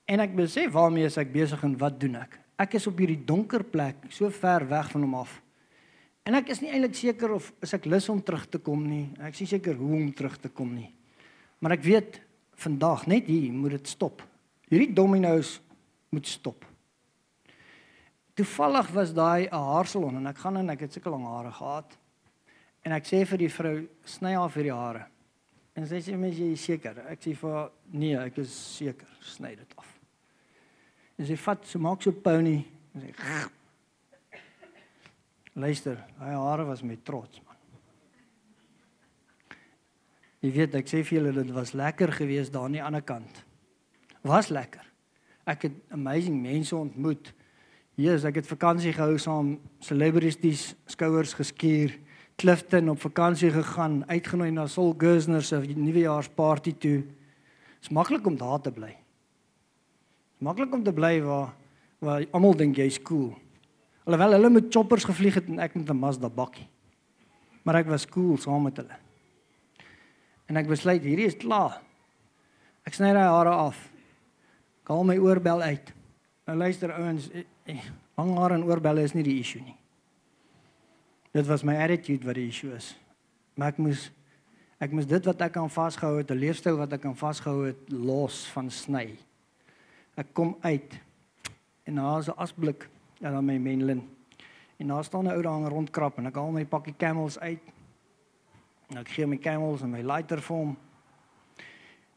En 0.05 0.21
ek 0.21 0.35
besef 0.37 0.73
waarmee 0.73 1.05
is 1.05 1.17
ek 1.17 1.33
besig 1.33 1.63
en 1.65 1.79
wat 1.79 2.01
doen 2.01 2.17
ek? 2.17 2.39
Ek 2.61 2.75
is 2.75 2.87
op 2.87 2.99
hierdie 2.99 3.25
donker 3.25 3.65
plek, 3.65 3.97
so 4.11 4.31
ver 4.31 4.69
weg 4.69 4.91
van 4.91 5.01
hom 5.01 5.15
af. 5.15 5.43
En 6.25 6.35
ek 6.35 6.49
is 6.49 6.61
nie 6.61 6.71
eintlik 6.71 6.95
seker 6.95 7.35
of 7.37 7.53
is 7.65 7.75
ek 7.77 7.85
lus 7.85 8.09
om 8.09 8.23
terug 8.23 8.47
te 8.49 8.59
kom 8.59 8.85
nie. 8.89 9.11
Ek 9.21 9.35
is 9.37 9.41
nie 9.41 9.51
seker 9.59 9.75
hoe 9.75 9.97
om 9.97 10.13
terug 10.13 10.39
te 10.41 10.49
kom 10.49 10.75
nie. 10.75 10.91
Maar 11.61 11.73
ek 11.73 11.85
weet 11.85 12.21
vandag 12.57 13.07
net 13.11 13.27
hier 13.29 13.53
moet 13.53 13.71
dit 13.71 13.89
stop. 13.89 14.23
Hierdie 14.71 14.95
dominos 14.95 15.59
moet 16.15 16.27
stop. 16.27 16.65
Toevallig 18.35 18.89
was 18.91 19.13
daai 19.15 19.47
'n 19.47 19.55
haarsalon 19.55 20.17
en 20.17 20.27
ek 20.27 20.39
gaan 20.39 20.57
in 20.57 20.71
ek 20.71 20.81
het 20.81 20.93
sulke 20.93 21.11
lang 21.11 21.25
hare 21.25 21.53
gehad. 21.53 21.99
En 22.83 22.93
ek 22.93 23.05
sê 23.07 23.25
vir 23.27 23.39
die 23.39 23.49
vrou, 23.49 23.89
sny 24.05 24.35
af 24.37 24.55
hierdie 24.55 24.75
hare. 24.75 25.07
En 25.75 25.87
sy 25.87 26.01
sê 26.01 26.17
mens 26.17 26.37
jy 26.37 26.53
is 26.53 26.65
seker? 26.65 26.99
Ek 27.11 27.23
sê 27.23 27.35
vir 27.35 27.71
nee, 27.93 28.17
ek 28.17 28.39
is 28.39 28.77
seker, 28.77 29.09
sny 29.21 29.55
dit 29.57 29.75
af. 29.77 30.01
En 31.19 31.27
sy 31.27 31.37
vat 31.37 31.67
so 31.67 31.79
maak 31.79 32.03
so 32.03 32.13
pony 32.13 32.65
en 32.95 33.01
sê 33.01 33.15
Luister, 35.55 35.97
daai 36.19 36.35
hare 36.35 36.65
was 36.67 36.83
met 36.83 37.05
trots 37.05 37.41
man. 37.47 37.55
Jy 40.43 40.51
weet 40.51 40.75
ek 40.75 40.91
sê 40.91 41.05
vir 41.07 41.21
julle 41.21 41.33
dit 41.33 41.55
was 41.55 41.73
lekker 41.73 42.13
geweest 42.13 42.53
daar 42.53 42.67
aan 42.69 42.73
die 42.77 42.83
ander 42.83 43.03
kant. 43.03 43.45
Was 44.27 44.51
lekker. 44.53 44.85
Ek 45.47 45.63
het 45.69 45.73
amazing 45.95 46.37
mense 46.43 46.77
ontmoet. 46.77 47.33
Jesus, 47.95 48.25
ek 48.27 48.41
het 48.41 48.49
vakansie 48.51 48.91
gehou 48.91 49.19
saam 49.23 49.53
celebrities 49.79 50.73
skouers 50.91 51.35
geskuur, 51.39 51.93
Clifton 52.35 52.91
op 52.91 52.99
vakansie 52.99 53.53
gegaan, 53.55 54.01
uitgenooi 54.11 54.51
na 54.51 54.67
Sol 54.67 54.97
Gersner 54.99 55.45
se 55.47 55.61
nuwejaarsparty 55.63 56.73
toe. 56.83 56.97
Dit's 57.79 57.93
maklik 57.95 58.27
om 58.27 58.35
daar 58.41 58.59
te 58.65 58.73
bly. 58.75 58.91
Dit's 58.91 60.43
maklik 60.43 60.75
om 60.75 60.83
te 60.83 60.93
bly 60.93 61.21
waar 61.23 61.53
waar 62.05 62.27
almal 62.37 62.57
dink 62.59 62.77
jy's 62.77 62.99
cool. 63.01 63.31
Alhoewel 64.05 64.35
hulle 64.37 64.51
met 64.53 64.67
choppers 64.75 65.07
gevlieg 65.09 65.39
het 65.39 65.47
en 65.49 65.63
ek 65.63 65.75
met 65.75 65.89
'n 65.89 65.97
Mazda 65.97 66.29
bakkie. 66.29 66.67
Maar 67.63 67.77
ek 67.77 67.87
was 67.87 68.07
cool 68.07 68.37
saam 68.37 68.63
met 68.63 68.77
hulle. 68.77 68.97
En 70.47 70.57
ek 70.57 70.67
besluit 70.67 71.03
hierdie 71.03 71.27
is 71.27 71.37
klaar. 71.37 71.81
Ek 72.85 72.95
sny 72.95 73.13
daai 73.13 73.31
hare 73.31 73.51
af. 73.51 73.91
Ek 74.83 74.89
haal 74.89 75.05
my 75.05 75.17
oorbel 75.17 75.63
uit. 75.63 75.93
Nou 76.47 76.59
luister 76.59 76.93
ouens, 76.93 77.31
eh, 77.65 77.85
lang 78.17 78.37
hare 78.39 78.55
en 78.55 78.65
oorbelle 78.65 79.03
is 79.03 79.15
nie 79.15 79.25
die 79.27 79.39
issue 79.41 79.63
nie. 79.63 79.77
Dit 81.35 81.47
was 81.47 81.65
my 81.67 81.75
attitude 81.83 82.27
wat 82.27 82.39
die 82.39 82.49
issue 82.49 82.75
is. 82.75 82.95
Maar 83.55 83.75
ek 83.75 83.79
moes 83.83 84.11
ek 84.83 84.93
moes 84.93 85.07
dit 85.09 85.25
wat 85.25 85.41
ek 85.41 85.57
aan 85.57 85.71
vasgehou 85.71 86.19
het, 86.19 86.31
'n 86.31 86.39
leefstyl 86.39 86.77
wat 86.77 86.93
ek 86.93 87.05
aan 87.05 87.17
vasgehou 87.17 87.67
het, 87.67 87.79
los 87.89 88.47
van 88.53 88.71
sny. 88.71 89.17
Ek 90.17 90.27
kom 90.33 90.57
uit 90.61 91.01
en 91.85 91.95
daar 91.95 92.19
is 92.19 92.29
'n 92.29 92.37
asblik 92.37 92.89
dan 93.21 93.45
my 93.45 93.59
menlin. 93.59 94.03
En 94.77 94.87
daar 94.87 95.05
staan 95.05 95.25
'n 95.25 95.33
ou 95.33 95.43
daar 95.43 95.71
rondkrap 95.71 96.19
en 96.19 96.27
ek 96.27 96.35
haal 96.35 96.51
my 96.51 96.65
pakkie 96.65 96.95
camels 96.97 97.39
uit. 97.39 97.61
En 98.91 98.97
ek 98.97 99.09
gee 99.09 99.27
my 99.27 99.39
camels 99.39 99.83
en 99.83 99.91
my 99.91 100.03
lighter 100.03 100.43
vir 100.43 100.57
hom. 100.57 100.77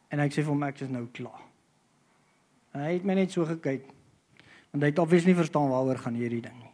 En 0.07 0.19
ek 0.19 0.31
sê 0.31 0.43
vir 0.43 0.51
hom 0.51 0.63
ek 0.63 0.81
is 0.81 0.89
nou 0.89 1.07
klaar. 1.11 1.41
En 2.71 2.81
hy 2.81 2.93
het 2.93 3.03
my 3.03 3.13
net 3.13 3.31
so 3.31 3.45
gekyk. 3.45 3.96
Want 4.77 4.85
hy 4.85 4.91
het 4.93 4.99
obviously 5.01 5.31
nie 5.31 5.39
verstaan 5.39 5.71
waaroor 5.73 5.97
gaan 5.97 6.13
hierdie 6.13 6.43
ding 6.45 6.53
nie. 6.53 6.69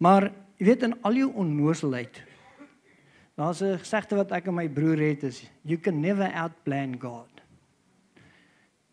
Maar 0.00 0.30
jy 0.56 0.70
weet 0.70 0.86
in 0.86 0.94
al 1.04 1.18
jou 1.20 1.26
onnoosheid 1.42 2.22
daar's 3.36 3.60
'n 3.60 3.76
gesegde 3.76 4.16
wat 4.16 4.32
ek 4.32 4.46
en 4.48 4.54
my 4.54 4.68
broer 4.68 4.96
het 4.96 5.22
is 5.22 5.44
you 5.62 5.76
can 5.76 6.00
never 6.00 6.32
outplan 6.32 6.96
God. 7.00 7.28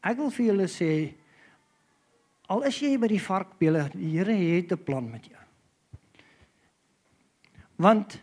Ek 0.03 0.17
wil 0.17 0.29
vir 0.29 0.45
julle 0.45 0.67
sê 0.67 1.13
al 2.47 2.63
is 2.63 2.79
jy 2.79 2.97
by 2.97 3.07
die 3.07 3.21
varkbele, 3.21 3.89
die 3.93 4.17
Here 4.17 4.33
het 4.33 4.71
'n 4.71 4.83
plan 4.83 5.09
met 5.09 5.25
jou. 5.25 5.39
Want 7.77 8.19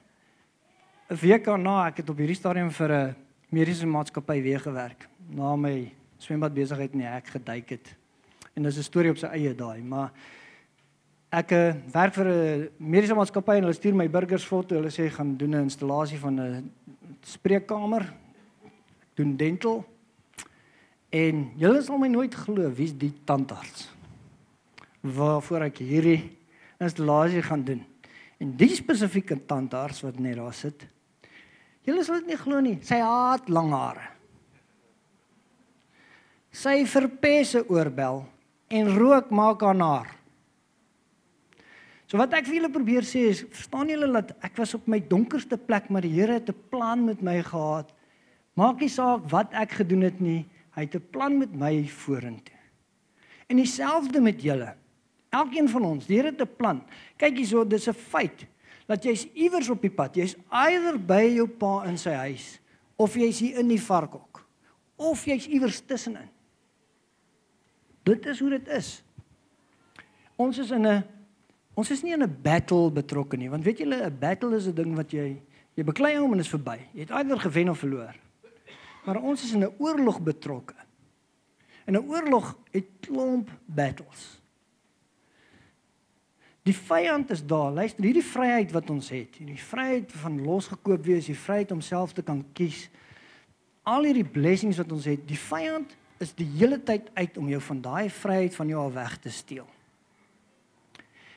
'n 1.09 1.17
week 1.17 1.45
daarna 1.45 1.87
ek 1.87 1.97
het 1.97 2.11
op 2.11 2.19
hierdie 2.19 2.37
stadium 2.37 2.71
vir 2.71 2.93
'n 2.93 3.17
mediese 3.51 3.87
maatskappy 3.87 4.43
weer 4.43 4.61
gewerk 4.61 5.09
na 5.31 5.57
my 5.57 5.93
swembad 6.19 6.53
besigheid 6.53 6.93
in 6.93 6.99
die 6.99 7.09
hek 7.09 7.27
geduik 7.27 7.69
het. 7.71 7.97
En 8.57 8.63
dis 8.63 8.77
'n 8.79 8.83
storie 8.83 9.11
op 9.11 9.19
sy 9.21 9.29
eie 9.37 9.55
daai, 9.55 9.83
maar 9.85 10.13
ek 11.29 11.51
uh, 11.53 11.75
werk 11.93 12.15
vir 12.15 12.27
'n 12.27 12.69
mediese 12.79 13.15
maatskappy 13.15 13.57
en 13.57 13.67
hulle 13.69 13.77
stuur 13.77 13.95
my 13.95 14.09
burgers 14.09 14.45
foto. 14.45 14.75
Hulle 14.75 14.89
sê 14.89 15.11
gaan 15.13 15.37
doen 15.37 15.51
'n 15.51 15.69
installasie 15.69 16.19
van 16.19 16.41
'n 16.41 16.73
spreekkamer. 17.21 18.03
Ek 19.03 19.13
doen 19.15 19.37
dental. 19.37 19.85
En 21.11 21.53
julle 21.57 21.83
sal 21.83 21.99
my 21.99 22.09
nooit 22.09 22.35
glo 22.35 22.71
wie's 22.71 22.97
die 22.97 23.13
tandarts 23.25 23.93
waarvoor 25.03 25.61
ek 25.69 25.79
hierdie 25.79 26.37
installasie 26.81 27.43
gaan 27.43 27.65
doen. 27.65 27.85
En 28.39 28.57
die 28.57 28.75
spesifieke 28.75 29.47
tandarts 29.47 30.01
wat 30.01 30.19
net 30.19 30.37
daar 30.37 30.55
sit. 30.55 30.87
Julle 31.83 32.05
sal 32.05 32.15
dit 32.15 32.27
nie 32.27 32.37
glo 32.41 32.61
nie. 32.61 32.79
Sy 32.83 33.01
haat 33.01 33.49
lang 33.49 33.71
hare. 33.71 34.09
Sy 36.51 36.87
verpesse 36.87 37.69
oorbel 37.69 38.25
en 38.69 38.99
rook 38.99 39.31
maak 39.31 39.61
haar. 39.63 40.17
So 42.07 42.19
wat 42.19 42.35
ek 42.39 42.47
vir 42.47 42.61
julle 42.61 42.71
probeer 42.71 43.07
sê 43.07 43.25
is, 43.33 43.43
verstaan 43.51 43.91
julle 43.91 44.07
dat 44.15 44.31
ek 44.47 44.57
was 44.61 44.77
op 44.79 44.87
my 44.87 45.01
donkerste 45.03 45.59
plek, 45.59 45.89
maar 45.91 46.07
die 46.07 46.15
Here 46.15 46.39
het 46.39 46.49
'n 46.49 46.63
plan 46.71 47.05
met 47.05 47.23
my 47.23 47.43
gehad. 47.43 47.91
Maak 48.55 48.81
nie 48.81 48.89
saak 48.89 49.29
wat 49.31 49.53
ek 49.53 49.73
gedoen 49.83 50.03
het 50.03 50.21
nie, 50.21 50.47
hy 50.77 50.83
het 50.83 50.95
'n 50.95 51.11
plan 51.11 51.39
met 51.39 51.53
my 51.55 51.87
vorentoe. 51.89 52.55
En 53.49 53.57
dieselfde 53.57 54.21
met 54.21 54.43
julle. 54.43 54.75
Elkeen 55.31 55.69
van 55.69 55.85
ons, 55.85 56.07
die 56.07 56.17
Here 56.17 56.31
het 56.31 56.41
'n 56.41 56.57
plan. 56.57 56.83
Kyk 57.17 57.37
hierso, 57.37 57.65
dis 57.65 57.89
'n 57.89 57.93
feit 57.93 58.47
dat 58.87 59.03
jy's 59.03 59.27
iewers 59.35 59.69
op 59.69 59.83
die 59.83 59.91
pad. 59.91 60.15
Jy's 60.15 60.37
eider 60.49 60.99
by 60.99 61.35
jou 61.35 61.49
pa 61.49 61.85
in 61.85 61.99
sy 61.99 62.13
huis 62.13 62.61
of 62.97 63.15
jy's 63.15 63.39
hier 63.39 63.59
in 63.59 63.69
die 63.69 63.81
varkhok 63.83 64.47
of 64.97 65.25
jy's 65.25 65.47
iewers 65.47 65.81
tussenin. 65.81 66.29
Dit 68.07 68.27
is 68.31 68.41
hoe 68.41 68.53
dit 68.55 68.69
is. 68.71 69.03
Ons 70.39 70.59
is 70.63 70.71
in 70.71 70.87
'n 70.87 71.05
ons 71.75 71.91
is 71.91 72.03
nie 72.03 72.13
in 72.13 72.23
'n 72.23 72.39
battle 72.43 72.91
betrokke 72.91 73.37
nie, 73.37 73.51
want 73.51 73.65
weet 73.65 73.79
julle 73.79 74.07
'n 74.07 74.19
battle 74.19 74.57
is 74.57 74.67
'n 74.67 74.75
ding 74.75 74.95
wat 74.95 75.11
jy 75.11 75.43
jy 75.75 75.85
beklei 75.85 76.17
hom 76.17 76.33
en 76.33 76.39
is 76.39 76.49
verby. 76.49 76.79
Jy 76.95 77.01
het 77.01 77.11
eider 77.11 77.41
gewen 77.41 77.69
of 77.69 77.79
verloor. 77.79 78.15
Maar 79.05 79.17
ons 79.23 79.45
is 79.45 79.53
in 79.53 79.65
'n 79.65 79.75
oorlog 79.79 80.21
betrokke. 80.23 80.75
En 81.85 81.95
'n 81.95 82.07
oorlog 82.09 82.57
het 82.71 82.87
klomp 83.01 83.51
battles. 83.67 84.41
Die 86.63 86.75
vyand 86.75 87.31
is 87.31 87.47
daar. 87.47 87.73
Luister, 87.73 88.05
hierdie 88.05 88.25
vryheid 88.25 88.73
wat 88.73 88.91
ons 88.91 89.09
het, 89.09 89.37
hierdie 89.37 89.63
vryheid 89.63 90.13
van 90.13 90.43
losgekoop 90.43 91.05
wees, 91.05 91.27
die 91.27 91.39
vryheid 91.39 91.71
om 91.73 91.81
self 91.81 92.13
te 92.13 92.23
kan 92.23 92.45
kies. 92.53 92.91
Al 93.83 94.03
hierdie 94.03 94.25
blessings 94.25 94.77
wat 94.77 94.93
ons 94.93 95.05
het, 95.05 95.29
die 95.29 95.39
vyand 95.39 95.97
is 96.19 96.33
die 96.35 96.49
hele 96.57 96.79
tyd 96.83 97.11
uit 97.15 97.37
om 97.39 97.49
jou 97.49 97.61
van 97.61 97.81
daai 97.81 98.11
vryheid 98.11 98.55
van 98.55 98.69
jou 98.69 98.81
al 98.81 98.93
weg 98.93 99.17
te 99.21 99.31
steel. 99.31 99.67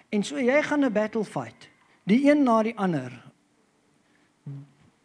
En 0.09 0.23
so 0.23 0.39
jy 0.39 0.61
gaan 0.63 0.85
'n 0.85 0.93
battle 0.93 1.23
fight, 1.23 1.69
die 2.03 2.29
een 2.29 2.43
na 2.43 2.63
die 2.63 2.77
ander. 2.77 3.11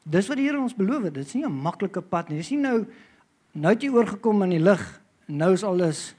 Dis 0.04 0.28
wat 0.28 0.36
die 0.36 0.46
Here 0.46 0.60
ons 0.60 0.74
beloof 0.74 1.02
het. 1.02 1.14
Dit 1.14 1.26
is 1.26 1.34
nie 1.34 1.44
'n 1.44 1.52
maklike 1.62 2.00
pad 2.00 2.28
nie. 2.28 2.36
Dis 2.36 2.50
nie 2.50 2.60
nou 2.60 2.86
nou 3.52 3.72
het 3.72 3.82
jy 3.82 3.88
oorgekom 3.88 4.42
in 4.42 4.50
die 4.50 4.58
lig 4.58 5.00
nou 5.26 5.52
is 5.52 5.62
alles 5.64 6.14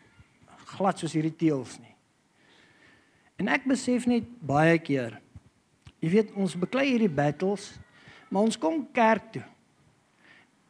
glad 0.65 0.99
soos 0.99 1.13
hierdie 1.13 1.35
teels 1.35 1.79
nie. 1.79 1.95
En 3.37 3.47
ek 3.47 3.65
besef 3.65 4.05
net 4.05 4.23
baie 4.39 4.77
keer. 4.79 5.19
Jy 5.99 6.09
weet 6.09 6.33
ons 6.33 6.55
beklei 6.55 6.89
hierdie 6.89 7.09
battles, 7.09 7.79
maar 8.29 8.41
ons 8.41 8.57
kom 8.57 8.87
kerk 8.91 9.31
toe. 9.31 9.43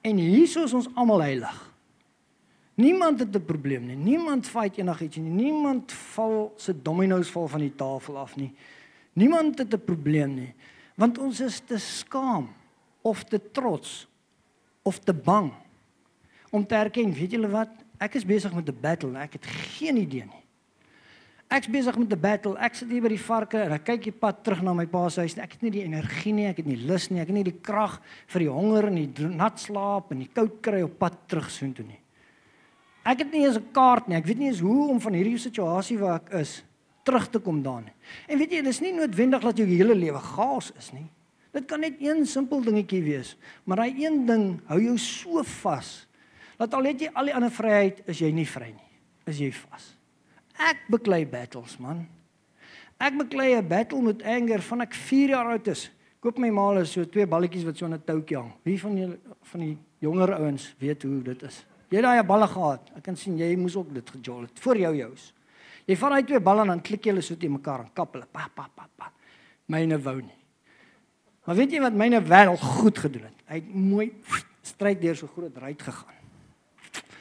En 0.01 0.17
hier 0.17 0.43
is 0.43 0.73
ons 0.73 0.89
almal 0.95 1.21
heilig. 1.21 1.74
Niemand 2.75 3.19
het 3.19 3.35
'n 3.35 3.45
probleem 3.45 3.85
nie. 3.85 3.95
Niemand 3.95 4.47
fight 4.47 4.77
enigiets 4.77 5.17
nie. 5.17 5.31
Niemand 5.31 5.91
val 5.91 6.53
se 6.55 6.81
dominos 6.81 7.31
val 7.31 7.47
van 7.47 7.59
die 7.59 7.75
tafel 7.75 8.17
af 8.17 8.35
nie. 8.35 8.53
Niemand 9.13 9.57
het 9.57 9.73
'n 9.73 9.83
probleem 9.83 10.33
nie. 10.33 10.53
Want 10.95 11.17
ons 11.17 11.39
is 11.39 11.59
te 11.59 11.77
skaam 11.77 12.49
of 13.01 13.23
te 13.23 13.51
trots 13.51 14.07
of 14.81 14.99
te 14.99 15.13
bang 15.13 15.51
om 16.49 16.67
te 16.67 16.75
erken, 16.75 17.13
weet 17.13 17.31
julle 17.31 17.49
wat? 17.49 17.69
Ek 17.97 18.15
is 18.15 18.25
besig 18.25 18.53
met 18.53 18.69
'n 18.69 18.77
battle. 18.81 19.19
Ek 19.19 19.33
het 19.33 19.45
geen 19.45 19.97
idee 19.97 20.25
nie. 20.25 20.45
Ek's 21.47 21.69
besig 21.69 21.97
met 21.97 22.11
'n 22.11 22.19
battle. 22.19 22.57
Ek 22.57 22.75
sit 22.75 22.89
hier 22.89 23.01
by 23.01 23.07
die 23.07 23.19
varke 23.21 23.57
en 23.61 23.71
ek 23.71 23.83
kyk 23.83 24.03
die 24.03 24.11
pad 24.11 24.43
terug 24.43 24.61
na 24.61 24.73
my 24.73 24.85
pa 24.85 25.09
se 25.09 25.19
huis. 25.19 25.37
Ek 25.37 25.51
het 25.51 25.61
nie 25.61 25.71
die 25.71 25.83
energie 25.83 26.33
nie, 26.33 26.47
ek 26.47 26.57
het 26.57 26.65
nie 26.65 26.77
lus 26.77 27.09
nie, 27.09 27.19
ek 27.19 27.27
het 27.27 27.35
nie 27.35 27.43
die 27.43 27.59
krag 27.61 28.01
vir 28.27 28.39
die 28.39 28.49
honger 28.49 28.87
en 28.87 28.95
die 28.95 29.27
nat 29.27 29.59
slaap 29.59 30.11
en 30.11 30.19
die 30.19 30.29
koud 30.33 30.61
kry 30.61 30.81
op 30.81 30.97
pad 30.97 31.27
terug 31.27 31.49
soontoe 31.49 31.85
nie. 31.85 31.99
Ek 33.05 33.21
het 33.21 33.31
nie 33.31 33.45
eens 33.45 33.57
'n 33.57 33.71
kaart 33.71 34.07
nie. 34.07 34.17
Ek 34.17 34.25
weet 34.25 34.37
nie 34.37 34.47
eens 34.47 34.59
hoe 34.59 34.89
om 34.89 35.01
van 35.01 35.13
hierdie 35.13 35.37
situasie 35.37 35.97
waar 35.97 36.21
ek 36.21 36.33
is 36.41 36.63
terug 37.03 37.29
te 37.29 37.39
kom 37.39 37.61
daarin. 37.61 37.93
En 38.27 38.37
weet 38.37 38.51
jy, 38.51 38.61
dit 38.61 38.73
is 38.73 38.81
nie 38.81 38.93
noodwendig 38.93 39.41
dat 39.41 39.57
jou 39.57 39.67
hele 39.67 39.95
lewe 39.95 40.19
gaas 40.19 40.71
is 40.77 40.91
nie. 40.91 41.05
Dit 41.53 41.65
kan 41.65 41.79
net 41.79 42.01
een 42.01 42.25
simpel 42.25 42.61
dingetjie 42.61 43.03
wees, 43.03 43.37
maar 43.63 43.77
daai 43.77 43.93
een 43.95 44.25
ding 44.25 44.59
hou 44.65 44.81
jou 44.81 44.97
so 44.97 45.43
vas 45.61 46.07
dat 46.57 46.73
al 46.73 46.83
het 46.83 47.01
jy 47.01 47.09
al 47.13 47.25
die 47.25 47.35
ander 47.35 47.51
vryheid, 47.51 48.01
is 48.07 48.19
jy 48.19 48.31
nie 48.31 48.47
vry 48.47 48.71
nie. 48.71 48.91
Is 49.27 49.39
jy 49.39 49.51
vas? 49.51 49.97
Ek 50.55 50.85
beklei 50.91 51.25
battles, 51.27 51.77
man. 51.79 52.05
Ek 52.97 53.17
beklei 53.17 53.55
'n 53.55 53.67
battle 53.67 54.01
met 54.01 54.23
anger 54.23 54.61
van 54.61 54.81
ek 54.81 54.93
4 54.93 55.29
jaar 55.29 55.51
oud 55.51 55.67
is. 55.67 55.91
Koop 56.19 56.37
my 56.37 56.49
maal 56.49 56.79
is 56.79 56.91
so 56.91 57.05
twee 57.05 57.27
balletjies 57.27 57.65
wat 57.65 57.77
so 57.77 57.85
'n 57.85 58.01
toutjie 58.05 58.37
hang. 58.37 58.51
Wie 58.63 58.79
van 58.79 58.97
julle 58.97 59.19
van 59.41 59.59
die 59.59 59.77
jonger 59.99 60.33
ouens 60.33 60.75
weet 60.79 61.03
hoe 61.03 61.21
dit 61.21 61.43
is? 61.43 61.65
Jy 61.95 62.03
daai 62.03 62.23
balle 62.27 62.47
gehad. 62.51 62.89
Ek 62.97 63.05
kan 63.05 63.15
sien 63.15 63.37
jy 63.39 63.53
moes 63.59 63.77
ook 63.79 63.93
dit 63.95 64.09
gejol 64.17 64.47
het 64.49 64.59
voor 64.59 64.81
jou 64.81 64.93
jous. 64.97 65.29
Jy 65.87 65.95
vat 66.01 66.15
daai 66.15 66.25
twee 66.27 66.41
balle 66.43 66.65
en 66.65 66.73
dan 66.73 66.81
klik 66.83 67.05
jy 67.05 67.13
hulle 67.13 67.23
so 67.23 67.39
te 67.39 67.49
mekaar 67.51 67.85
en 67.85 67.93
kap 67.95 68.17
hulle 68.17 68.27
pa 68.27 68.49
pa 68.49 68.67
pa 68.67 68.89
pa. 68.97 69.11
Myne 69.71 69.99
wou 70.01 70.17
nie. 70.19 70.41
Maar 71.45 71.59
weet 71.61 71.75
jy 71.77 71.81
wat 71.83 71.95
myne 71.95 72.19
wel 72.25 72.55
goed 72.57 72.99
gedoen 72.99 73.29
het? 73.29 73.41
Hy 73.47 73.61
het 73.61 73.71
mooi 73.71 74.09
stryd 74.65 75.01
deur 75.01 75.17
so 75.17 75.29
groot 75.31 75.57
ruit 75.61 75.81
gegaan. 75.87 76.21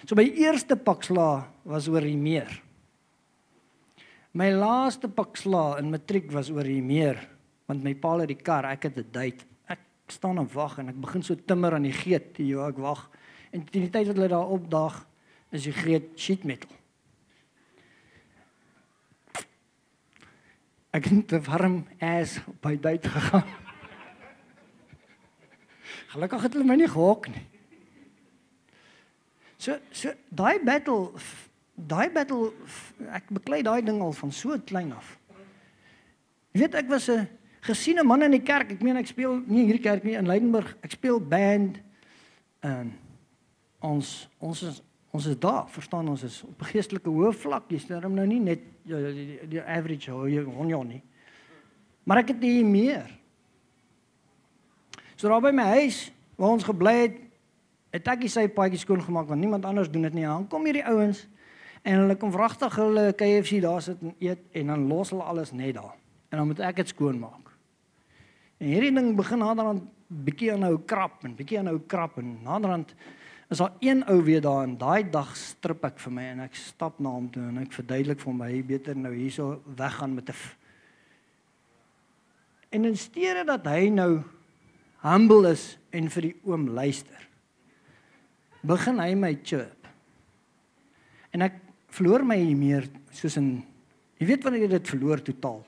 So 0.09 0.17
my 0.17 0.25
eerste 0.41 0.77
pak 0.77 1.05
sla 1.05 1.45
was 1.69 1.89
oor 1.93 2.05
die 2.05 2.17
meer. 2.17 2.51
My 4.35 4.51
laaste 4.51 5.09
pak 5.13 5.37
sla 5.39 5.77
in 5.79 5.93
matriek 5.93 6.33
was 6.33 6.51
oor 6.51 6.67
die 6.67 6.83
meer 6.83 7.21
want 7.69 7.85
my 7.85 7.95
pa 7.97 8.19
het 8.21 8.29
die 8.29 8.37
kar, 8.37 8.67
ek 8.69 8.83
het 8.85 8.99
'n 8.99 9.13
date. 9.13 9.45
Ek 9.69 9.81
staan 10.09 10.39
en 10.39 10.49
wag 10.53 10.79
en 10.79 10.89
ek 10.89 11.01
begin 11.01 11.23
so 11.23 11.35
timmer 11.35 11.73
aan 11.73 11.89
die 11.89 11.93
geet, 11.93 12.37
jy 12.39 12.59
ek 12.61 12.77
wag. 12.77 13.09
En 13.55 13.63
teen 13.63 13.87
die 13.87 13.93
tyd 13.95 14.09
wat 14.11 14.19
hulle 14.19 14.33
daar 14.33 14.51
opdag, 14.51 14.97
is 15.55 15.69
die 15.69 15.77
geet 15.77 16.11
sheet 16.19 16.43
metal. 16.47 16.73
Ek 20.95 21.07
het 21.11 21.29
te 21.31 21.39
warm 21.47 21.85
as 22.03 22.41
by 22.63 22.75
date 22.79 23.11
gegaan. 23.11 23.47
Gelukkig 26.15 26.47
het 26.47 26.55
hulle 26.55 26.67
my 26.67 26.79
nie 26.79 26.91
gehok 26.91 27.29
nie. 27.31 27.45
So 29.59 29.79
so 29.95 30.11
daai 30.35 30.59
battle 30.67 31.15
daai 31.75 32.11
battle 32.15 32.53
ek 33.15 33.31
beklei 33.35 33.63
daai 33.67 33.83
ding 33.87 34.03
al 34.03 34.15
van 34.15 34.35
so 34.35 34.59
klein 34.67 34.93
af. 34.95 35.15
Jy 36.55 36.63
weet 36.63 36.75
ek 36.83 36.91
was 36.91 37.09
'n 37.11 37.29
gesiene 37.63 38.03
man 38.03 38.23
in 38.23 38.31
die 38.31 38.43
kerk. 38.43 38.71
Ek 38.71 38.83
meen 38.83 38.97
ek 38.97 39.07
speel 39.07 39.43
nie 39.47 39.63
in 39.63 39.71
hierdie 39.71 39.83
kerk 39.83 40.05
nie 40.05 40.19
in 40.19 40.27
Leidenburg. 40.27 40.77
Ek 40.83 40.91
speel 40.91 41.21
band. 41.21 41.79
En 42.61 42.99
ons 43.85 44.11
ons 44.39 44.63
is 44.63 44.83
ons 45.15 45.27
is 45.31 45.37
daar, 45.39 45.69
verstaan 45.71 46.09
ons 46.11 46.23
is 46.27 46.41
op 46.43 46.61
'n 46.61 46.71
geestelike 46.75 47.09
hoë 47.09 47.33
vlak. 47.33 47.71
Jy's 47.71 47.87
daarom 47.87 48.15
nou 48.15 48.27
nie 48.27 48.41
net 48.41 48.61
die, 48.83 49.13
die, 49.15 49.49
die 49.49 49.63
average 49.63 50.11
hoe 50.11 50.31
jy 50.31 50.43
honjo 50.43 50.83
nie. 50.83 51.03
Maar 52.03 52.19
ek 52.19 52.29
het 52.29 52.41
nie 52.41 52.65
meer. 52.65 53.07
So 55.17 55.29
daar 55.29 55.41
by 55.41 55.51
my 55.51 55.63
huis 55.63 56.11
waar 56.37 56.51
ons 56.51 56.65
gebly 56.65 56.95
het, 56.95 57.17
het 57.95 58.09
ek 58.09 58.27
sy 58.29 58.49
paadjie 58.49 58.79
skoon 58.79 59.03
gemaak 59.03 59.29
want 59.29 59.41
niemand 59.41 59.65
anders 59.65 59.91
doen 59.91 60.03
dit 60.03 60.15
nie. 60.15 60.27
Dan 60.27 60.49
kom 60.49 60.65
hierdie 60.65 60.85
ouens 60.85 61.29
en 61.83 62.01
hulle 62.01 62.17
kom 62.17 62.33
vragtig 62.33 62.77
hulle 62.77 63.13
KFC 63.13 63.61
daar 63.63 63.83
sit 63.83 64.01
en 64.03 64.15
eet 64.19 64.41
en 64.53 64.67
dan 64.67 64.87
los 64.89 65.11
hulle 65.11 65.23
alles 65.23 65.53
net 65.53 65.75
daar. 65.75 65.95
En 66.29 66.39
dan 66.39 66.47
moet 66.47 66.61
ek 66.61 66.77
dit 66.77 66.89
skoon 66.89 67.19
maak. 67.19 67.53
En 68.59 68.67
hierdie 68.67 68.93
ding 68.93 69.15
begin 69.17 69.39
naderhand 69.39 69.85
bietjie 70.09 70.53
aanhou 70.53 70.79
krap 70.87 71.25
en 71.25 71.37
bietjie 71.37 71.59
aanhou 71.59 71.79
krap 71.87 72.19
en 72.19 72.39
naderhand 72.43 72.95
is 73.55 73.63
daar 73.63 73.77
een 73.81 74.03
ou 74.11 74.19
weer 74.27 74.43
daar 74.43 74.65
en 74.67 74.75
daai 74.79 75.07
dag 75.11 75.31
strip 75.39 75.85
ek 75.87 75.99
vir 76.03 76.13
my 76.13 76.27
en 76.33 76.45
ek 76.49 76.57
stap 76.59 76.99
na 76.99 77.13
hom 77.15 77.29
toe 77.31 77.43
en 77.47 77.63
ek 77.63 77.75
verduidelik 77.77 78.19
vir 78.19 78.31
hom 78.33 78.43
hy 78.43 78.63
beter 78.67 78.99
nou 78.99 79.13
hierso 79.15 79.63
weggaan 79.79 80.15
met 80.19 80.31
'n 80.31 80.39
En 82.75 82.85
in 82.85 82.97
steede 82.97 83.45
dat 83.47 83.67
hy 83.71 83.87
nou 83.89 84.23
humble 85.05 85.53
is 85.53 85.79
en 85.95 86.09
vir 86.11 86.23
die 86.23 86.35
oom 86.43 86.67
luister, 86.75 87.29
begin 88.67 88.99
hy 88.99 89.15
my 89.15 89.31
chirp. 89.47 89.87
En 91.31 91.43
ek 91.47 91.61
verloor 91.95 92.25
my 92.27 92.41
meer 92.59 92.89
soos 93.15 93.37
in 93.37 93.63
jy 94.19 94.27
weet 94.27 94.43
wanneer 94.43 94.67
jy 94.67 94.73
dit 94.75 94.91
verloor 94.91 95.23
totaal. 95.23 95.63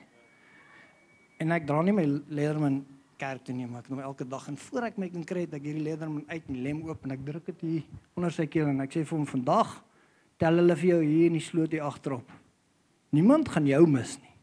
En 1.39 1.51
ek 1.55 1.67
dra 1.69 1.79
nie 1.81 1.95
my 1.95 2.05
Leatherman 2.27 2.81
kerk 3.17 3.43
toe 3.45 3.55
nie, 3.55 3.65
maar 3.67 3.83
ek 3.83 3.89
doen 3.91 4.03
elke 4.05 4.27
dag 4.29 4.47
en 4.51 4.57
voor 4.61 4.87
ek 4.89 4.97
my 5.01 5.09
kan 5.13 5.25
kry 5.27 5.45
het 5.45 5.55
ek 5.57 5.65
hierdie 5.65 5.83
Leatherman 5.85 6.25
uit 6.29 6.49
en 6.51 6.61
lem 6.63 6.83
oop 6.87 7.05
en 7.05 7.15
ek 7.17 7.25
druk 7.25 7.49
dit 7.49 7.65
hier 7.65 7.99
onder 8.17 8.33
sy 8.33 8.45
keel 8.51 8.69
en 8.71 8.83
ek 8.85 8.93
sê 8.93 9.03
vir 9.03 9.17
hom 9.17 9.27
vandag 9.29 9.75
tel 10.41 10.61
hulle 10.61 10.77
vir 10.77 10.89
jou 10.91 11.01
hier 11.01 11.31
in 11.31 11.37
die 11.39 11.43
sloot 11.43 11.73
hier 11.73 11.85
agterop. 11.87 12.29
Niemand 13.15 13.49
gaan 13.49 13.67
jou 13.69 13.83
mis 13.89 14.17
nie. 14.21 14.33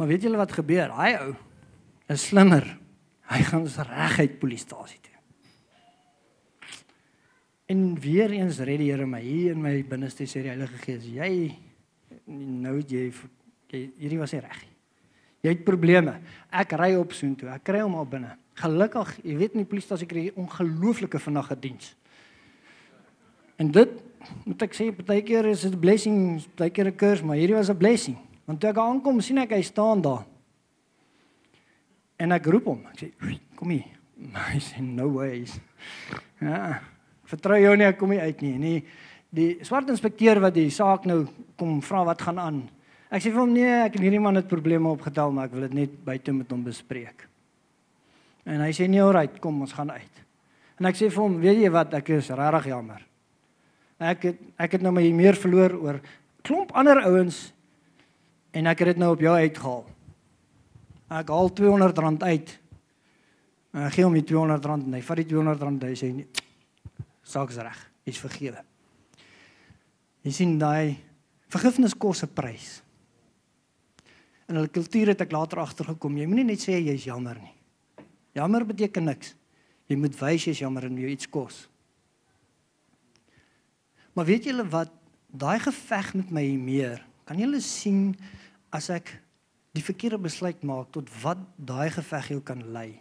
Maar 0.00 0.08
weet 0.08 0.24
julle 0.24 0.40
wat 0.40 0.54
gebeur? 0.56 0.94
Hy 0.96 1.10
ou 1.20 1.34
is 2.12 2.28
slimmer. 2.30 2.64
Hy 3.32 3.40
gaan 3.48 3.66
ons 3.66 3.78
reguit 3.88 4.38
polisiestasie 4.40 4.98
toe. 5.04 5.12
En 7.72 7.84
weer 8.00 8.32
eens 8.36 8.58
red 8.60 8.80
die 8.82 8.90
Here 8.90 9.06
my 9.06 9.20
hier 9.22 9.54
in 9.54 9.62
my 9.62 9.78
binneste 9.88 10.26
sê 10.28 10.42
die 10.44 10.52
Heilige 10.52 10.80
Gees, 10.82 11.06
jy 11.08 11.30
nou 12.26 12.78
jy, 12.80 13.08
jy 13.72 13.86
hierdie 14.00 14.20
was 14.20 14.34
nie 14.34 14.42
reg 14.44 14.60
nie. 14.64 14.71
Jy 15.42 15.56
het 15.56 15.64
probleme. 15.66 16.20
Ek 16.54 16.72
ry 16.78 16.92
op 16.94 17.14
soontoe. 17.16 17.50
Ek 17.50 17.64
kry 17.66 17.80
hom 17.82 17.96
al 17.98 18.06
binne. 18.06 18.36
Gelukkig, 18.62 19.16
jy 19.26 19.36
weet 19.40 19.54
nie 19.58 19.66
polisie 19.66 19.94
as 19.96 20.04
ek 20.04 20.12
kry 20.12 20.24
ongelooflike 20.38 21.18
vanaand 21.18 21.50
gediens. 21.50 21.94
En 23.58 23.70
dit 23.74 23.96
moet 24.46 24.62
ek 24.62 24.76
sê 24.76 24.90
partykeer 24.94 25.48
is 25.50 25.64
dit 25.66 25.78
blessing, 25.80 26.38
partykeer 26.54 26.92
'n 26.92 26.96
curse, 26.96 27.24
maar 27.24 27.36
hierdie 27.36 27.56
was 27.56 27.70
'n 27.70 27.78
blessing. 27.78 28.16
Want 28.46 28.60
toe 28.60 28.70
ek 28.70 28.78
aankom, 28.78 29.20
sien 29.20 29.38
ek 29.38 29.50
hy 29.50 29.62
staan 29.62 30.00
daar. 30.02 30.24
En 32.18 32.32
ek 32.32 32.46
roep 32.46 32.64
hom. 32.64 32.86
Ek 32.92 32.98
sê, 32.98 33.12
"Kom 33.56 33.70
hier." 33.70 33.84
Hy 34.52 34.58
sê, 34.58 34.80
"No 34.80 35.10
ways." 35.10 35.58
Ja. 36.42 36.82
Vertrou 37.24 37.56
jou 37.56 37.76
nie, 37.76 37.86
ek 37.86 37.98
kom 37.98 38.10
nie 38.10 38.20
uit 38.20 38.40
nie. 38.42 38.58
Nee, 38.58 38.84
die 39.30 39.64
swart 39.64 39.88
inspekteur 39.88 40.40
wat 40.40 40.54
die 40.54 40.70
saak 40.70 41.04
nou 41.04 41.26
kom 41.56 41.80
vra 41.80 42.04
wat 42.04 42.22
gaan 42.22 42.38
aan. 42.38 42.70
Ek 43.12 43.20
sê 43.20 43.28
vir 43.28 43.42
hom 43.42 43.52
nee, 43.52 43.68
ek 43.68 43.98
het 43.98 44.04
hierdie 44.06 44.22
man 44.22 44.38
het 44.40 44.48
probleme 44.48 44.88
opgetel, 44.88 45.34
maar 45.36 45.50
ek 45.50 45.56
wil 45.56 45.66
dit 45.66 45.76
net 45.82 45.96
buite 46.04 46.32
met 46.32 46.52
hom 46.54 46.62
bespreek. 46.64 47.26
En 48.48 48.62
hy 48.64 48.70
sê 48.72 48.88
nee, 48.88 49.02
alright, 49.04 49.36
kom 49.42 49.60
ons 49.60 49.74
gaan 49.76 49.92
uit. 49.92 50.22
En 50.80 50.88
ek 50.88 50.96
sê 50.96 51.10
vir 51.12 51.20
hom, 51.20 51.36
weet 51.42 51.60
jy 51.60 51.70
wat, 51.74 51.92
ek 51.98 52.08
is 52.16 52.30
regtig 52.32 52.70
jammer. 52.72 53.04
Ek 54.02 54.24
het 54.30 54.38
ek 54.58 54.78
het 54.78 54.82
nou 54.82 54.90
my 54.96 55.04
meer 55.14 55.36
verloor 55.38 55.76
oor 55.78 55.98
klomp 56.42 56.72
ander 56.74 57.04
ouens 57.06 57.52
en 58.56 58.66
ek 58.66 58.82
het 58.82 58.94
dit 58.94 59.02
nou 59.02 59.12
op 59.14 59.22
jou 59.22 59.34
uitgehaal. 59.36 59.84
Ek 61.20 61.30
haal 61.30 61.50
R200 61.52 62.24
uit. 62.24 62.54
En 63.72 63.86
ek 63.86 63.94
gee 63.94 64.06
hom 64.06 64.16
die 64.16 64.24
R200 64.24 64.72
en 64.88 64.96
hy 64.96 65.02
vat 65.06 65.20
die 65.20 65.28
R200 65.28 65.66
en 65.68 65.78
hy 65.84 65.94
sê 65.98 66.10
nee. 66.16 66.48
Saaks 67.22 67.60
reg, 67.62 67.78
is 68.10 68.18
vergewe. 68.18 68.64
Jy 70.26 70.32
sien 70.34 70.56
daai 70.58 70.98
vergifnis 71.52 71.94
kos 71.94 72.24
'n 72.24 72.34
prys. 72.34 72.81
In 74.48 74.58
hulle 74.58 74.68
kultuur 74.68 75.12
het 75.12 75.20
ek 75.20 75.32
later 75.32 75.62
agtergekom, 75.62 76.16
jy 76.18 76.26
moenie 76.26 76.44
net 76.44 76.62
sê 76.64 76.78
jy's 76.78 77.06
jammer 77.06 77.38
nie. 77.38 77.54
Jammer 78.34 78.64
beteken 78.66 79.04
niks. 79.04 79.34
Jy 79.88 79.96
moet 80.00 80.16
wys 80.20 80.46
jy's 80.48 80.62
jammer 80.62 80.86
en 80.88 80.96
jy 80.98 81.12
iets 81.12 81.28
kos. 81.30 81.66
Maar 84.12 84.28
weet 84.28 84.48
julle 84.50 84.64
wat? 84.72 84.92
Daai 85.32 85.58
geveg 85.64 86.14
met 86.18 86.32
my 86.34 86.44
meer, 86.60 87.00
kan 87.24 87.38
julle 87.40 87.60
sien 87.64 88.10
as 88.72 88.90
ek 88.92 89.14
die 89.72 89.84
verkeerde 89.84 90.18
besluit 90.20 90.60
maak 90.68 90.90
tot 90.92 91.08
wat 91.22 91.40
daai 91.56 91.88
geveg 91.94 92.34
jou 92.34 92.42
kan 92.44 92.60
lei. 92.74 93.00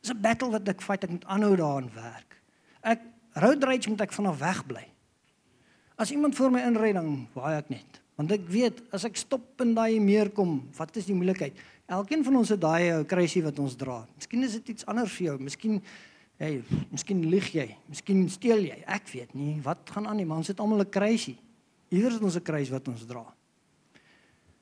Dis 0.00 0.12
'n 0.12 0.20
battle 0.22 0.50
wat 0.50 0.68
ek 0.68 0.80
fight, 0.80 1.04
ek 1.04 1.10
moet 1.10 1.24
aanhou 1.24 1.56
daaraan 1.56 1.90
werk. 1.92 2.40
Ek 2.82 3.00
road 3.34 3.64
rage 3.64 3.88
moet 3.88 4.00
ek 4.00 4.12
vanaf 4.12 4.38
weg 4.38 4.66
bly. 4.66 4.86
As 5.96 6.10
iemand 6.10 6.36
voor 6.36 6.50
my 6.50 6.60
inry 6.60 6.92
dan 6.92 7.28
waai 7.34 7.58
ek 7.58 7.68
net. 7.68 7.99
Want 8.20 8.34
ek 8.36 8.42
weet 8.52 8.82
as 8.92 9.06
ek 9.08 9.16
stop 9.16 9.62
in 9.64 9.70
daai 9.72 9.96
meer 9.96 10.28
kom, 10.36 10.58
wat 10.76 10.92
is 11.00 11.06
die 11.08 11.14
moeilikheid? 11.16 11.56
Elkeen 11.88 12.20
van 12.26 12.34
ons 12.36 12.50
het 12.52 12.60
daai 12.60 12.92
ou 12.92 13.04
kruisie 13.08 13.40
wat 13.46 13.56
ons 13.64 13.78
dra. 13.80 14.02
Miskien 14.12 14.44
is 14.44 14.58
dit 14.58 14.74
iets 14.74 14.84
anders 14.84 15.14
vir 15.16 15.30
jou. 15.30 15.36
Miskien 15.40 15.78
hey, 16.40 16.58
miskien 16.92 17.22
lieg 17.32 17.48
jy, 17.52 17.64
miskien 17.88 18.20
steel 18.32 18.60
jy. 18.66 18.76
Ek 18.84 19.08
weet 19.12 19.32
nie 19.36 19.54
wat 19.64 19.88
gaan 19.94 20.08
aan 20.08 20.20
nie, 20.20 20.26
maar 20.28 20.42
ons 20.42 20.52
het 20.52 20.60
almal 20.60 20.84
'n 20.84 20.92
kruisie. 20.92 21.38
Iewers 21.88 22.14
het 22.20 22.22
ons 22.22 22.36
'n 22.36 22.44
kruis 22.44 22.68
wat 22.68 22.88
ons 22.88 23.06
dra. 23.08 23.24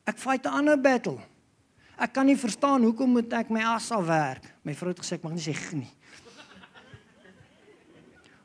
Ek 0.06 0.18
fight 0.18 0.46
'n 0.46 0.54
ander 0.54 0.78
battle. 0.78 1.18
Ek 1.98 2.12
kan 2.12 2.26
nie 2.26 2.36
verstaan 2.36 2.82
hoekom 2.82 3.10
moet 3.10 3.32
ek 3.32 3.50
my 3.50 3.62
as 3.74 3.90
af 3.90 4.06
werk? 4.06 4.54
My 4.62 4.74
vrou 4.74 4.90
het 4.90 5.00
gesê 5.00 5.14
ek 5.14 5.24
mag 5.24 5.32
nie 5.32 5.42
sê 5.42 5.54
nie. 5.74 5.92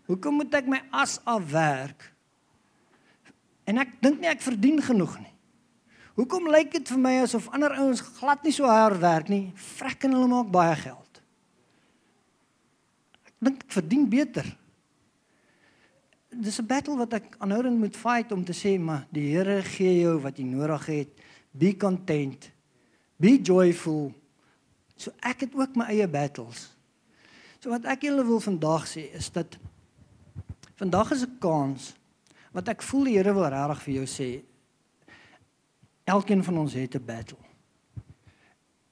Hoekom 0.09 0.33
moet 0.33 0.53
ek 0.53 0.67
my 0.67 0.81
as 0.91 1.19
af 1.23 1.51
werk? 1.51 2.12
En 3.69 3.79
ek 3.79 3.95
dink 4.03 4.19
nie 4.19 4.31
ek 4.31 4.43
verdien 4.43 4.81
genoeg 4.83 5.15
nie. 5.21 5.33
Hoekom 6.17 6.49
lyk 6.53 6.75
dit 6.75 6.89
vir 6.93 6.99
my 7.01 7.13
asof 7.23 7.47
ander 7.55 7.73
ouens 7.81 8.03
glad 8.19 8.43
nie 8.45 8.53
so 8.53 8.69
hard 8.69 8.99
werk 9.01 9.31
nie, 9.33 9.47
vrek 9.77 10.05
en 10.05 10.13
hulle 10.13 10.29
maak 10.29 10.51
baie 10.53 10.75
geld? 10.77 11.21
Ek 13.25 13.33
dink 13.41 13.63
ek 13.65 13.73
verdien 13.79 14.05
beter. 14.09 14.45
Dis 16.33 16.59
'n 16.59 16.67
battle 16.67 16.97
wat 16.97 17.13
ek 17.13 17.35
aanhoudend 17.39 17.79
moet 17.79 17.97
fight 17.97 18.31
om 18.31 18.43
te 18.45 18.53
sê 18.53 18.79
maar 18.79 19.07
die 19.11 19.33
Here 19.33 19.61
gee 19.61 20.01
jou 20.01 20.19
wat 20.21 20.37
jy 20.37 20.45
nodig 20.45 20.85
het. 20.85 21.09
Be 21.51 21.77
content. 21.77 22.51
Be 23.17 23.41
joyful. 23.41 24.13
So 24.97 25.11
ek 25.21 25.39
het 25.39 25.55
ook 25.55 25.75
my 25.75 25.85
eie 25.85 26.07
battles. 26.07 26.73
So 27.59 27.69
wat 27.69 27.85
ek 27.85 28.01
julle 28.01 28.25
wil 28.25 28.39
vandag 28.39 28.87
sê 28.87 29.13
is 29.13 29.31
dat 29.31 29.57
vandag 30.75 31.11
is 31.11 31.23
'n 31.23 31.37
kans 31.39 31.93
wat 32.53 32.69
ek 32.71 32.81
voel 32.85 33.09
die 33.09 33.17
Here 33.17 33.33
wil 33.33 33.49
regtig 33.49 33.81
vir 33.83 33.93
jou 33.93 34.05
sê. 34.09 34.29
Elkeen 36.05 36.43
van 36.43 36.57
ons 36.57 36.73
het 36.73 36.95
'n 36.95 37.05
battle. 37.05 37.37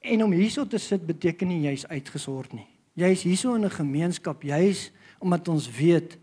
En 0.00 0.24
om 0.24 0.32
hierso 0.32 0.66
te 0.66 0.78
sit 0.78 1.06
beteken 1.06 1.48
nie 1.48 1.62
jy's 1.62 1.86
uitgesort 1.86 2.52
nie. 2.52 2.66
Jy's 2.94 3.22
hierso 3.22 3.54
in 3.54 3.64
'n 3.64 3.70
gemeenskap, 3.70 4.42
jy's 4.42 4.90
omdat 5.18 5.48
ons 5.48 5.70
weet 5.70 6.18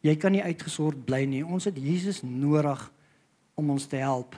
jy 0.00 0.16
kan 0.16 0.32
nie 0.32 0.42
uitgesort 0.42 1.04
bly 1.04 1.24
nie. 1.24 1.46
Ons 1.46 1.64
het 1.64 1.76
Jesus 1.76 2.22
nodig 2.22 2.92
om 3.54 3.70
ons 3.70 3.86
te 3.86 3.96
help. 3.96 4.36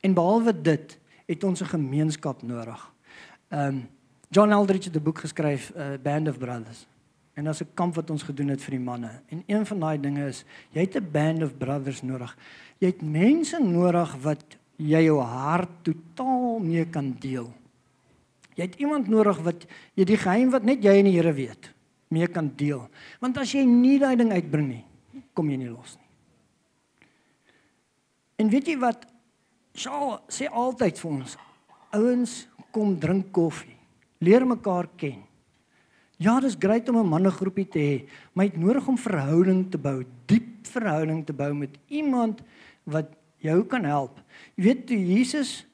En 0.00 0.14
behalwe 0.14 0.62
dit, 0.62 0.98
het 1.26 1.44
ons 1.44 1.60
'n 1.60 1.66
gemeenskap 1.66 2.42
nodig. 2.42 2.92
Um 3.50 3.88
John 4.28 4.50
Eldridge 4.50 4.88
het 4.88 4.96
'n 4.96 5.02
boek 5.02 5.18
geskryf, 5.18 5.72
uh, 5.76 5.98
Band 6.02 6.28
of 6.28 6.38
Brothers. 6.38 6.86
En 7.36 7.44
daar's 7.44 7.60
'n 7.60 7.74
kamp 7.74 7.94
wat 7.94 8.10
ons 8.10 8.22
gedoen 8.22 8.48
het 8.48 8.62
vir 8.62 8.70
die 8.70 8.84
manne. 8.84 9.20
En 9.28 9.42
een 9.46 9.66
van 9.66 9.80
daai 9.80 10.00
dinge 10.00 10.26
is 10.26 10.44
jy 10.72 10.80
het 10.80 10.96
'n 10.96 11.10
band 11.12 11.42
of 11.42 11.58
brothers 11.58 12.02
nodig. 12.02 12.36
Jy 12.78 12.86
het 12.86 13.02
mense 13.02 13.58
nodig 13.60 14.16
wat 14.22 14.44
jy 14.76 15.02
jou 15.04 15.20
hart 15.20 15.68
totaal 15.82 16.58
mee 16.58 16.84
kan 16.84 17.16
deel. 17.20 17.52
Jy 18.56 18.64
het 18.64 18.78
iemand 18.80 19.08
nodig 19.08 19.38
wat 19.44 19.66
jy 19.94 20.04
die 20.04 20.16
geheim 20.16 20.50
wat 20.50 20.64
net 20.64 20.82
jy 20.82 20.96
en 20.98 21.04
die 21.04 21.16
Here 21.18 21.32
weet, 21.32 21.72
mee 22.08 22.26
kan 22.26 22.52
deel. 22.56 22.88
Want 23.20 23.36
as 23.38 23.52
jy 23.52 23.64
nie 23.64 23.98
daai 23.98 24.16
ding 24.16 24.32
uitbring 24.32 24.68
nie, 24.68 24.84
kom 25.34 25.50
jy 25.50 25.56
nie 25.56 25.68
los 25.68 25.96
nie. 25.96 26.06
En 28.36 28.48
weet 28.52 28.66
jy 28.66 28.78
wat? 28.78 29.04
Sjoe, 29.76 30.20
sê 30.32 30.48
altyd 30.48 30.98
vir 30.98 31.10
ons, 31.10 31.36
ouens, 31.92 32.48
kom 32.72 32.94
drink 33.00 33.28
koffie. 33.32 33.76
Leer 34.24 34.46
mekaar 34.48 34.88
ken. 34.96 35.25
Ja, 36.16 36.40
dis 36.40 36.56
grait 36.58 36.88
om 36.88 36.96
'n 36.96 37.08
mannegroepie 37.08 37.68
te 37.68 37.78
hê, 37.78 38.08
maar 38.32 38.46
jy 38.46 38.52
het 38.52 38.60
nodig 38.60 38.88
om 38.88 38.98
verhouding 38.98 39.70
te 39.70 39.78
bou, 39.78 40.04
diep 40.26 40.66
verhouding 40.66 41.26
te 41.26 41.32
bou 41.32 41.54
met 41.54 41.78
iemand 41.88 42.40
wat 42.84 43.06
jou 43.36 43.64
kan 43.64 43.84
help. 43.84 44.20
Jy 44.56 44.64
weet 44.64 44.86
toe 44.86 44.96
Jesus 44.96 45.66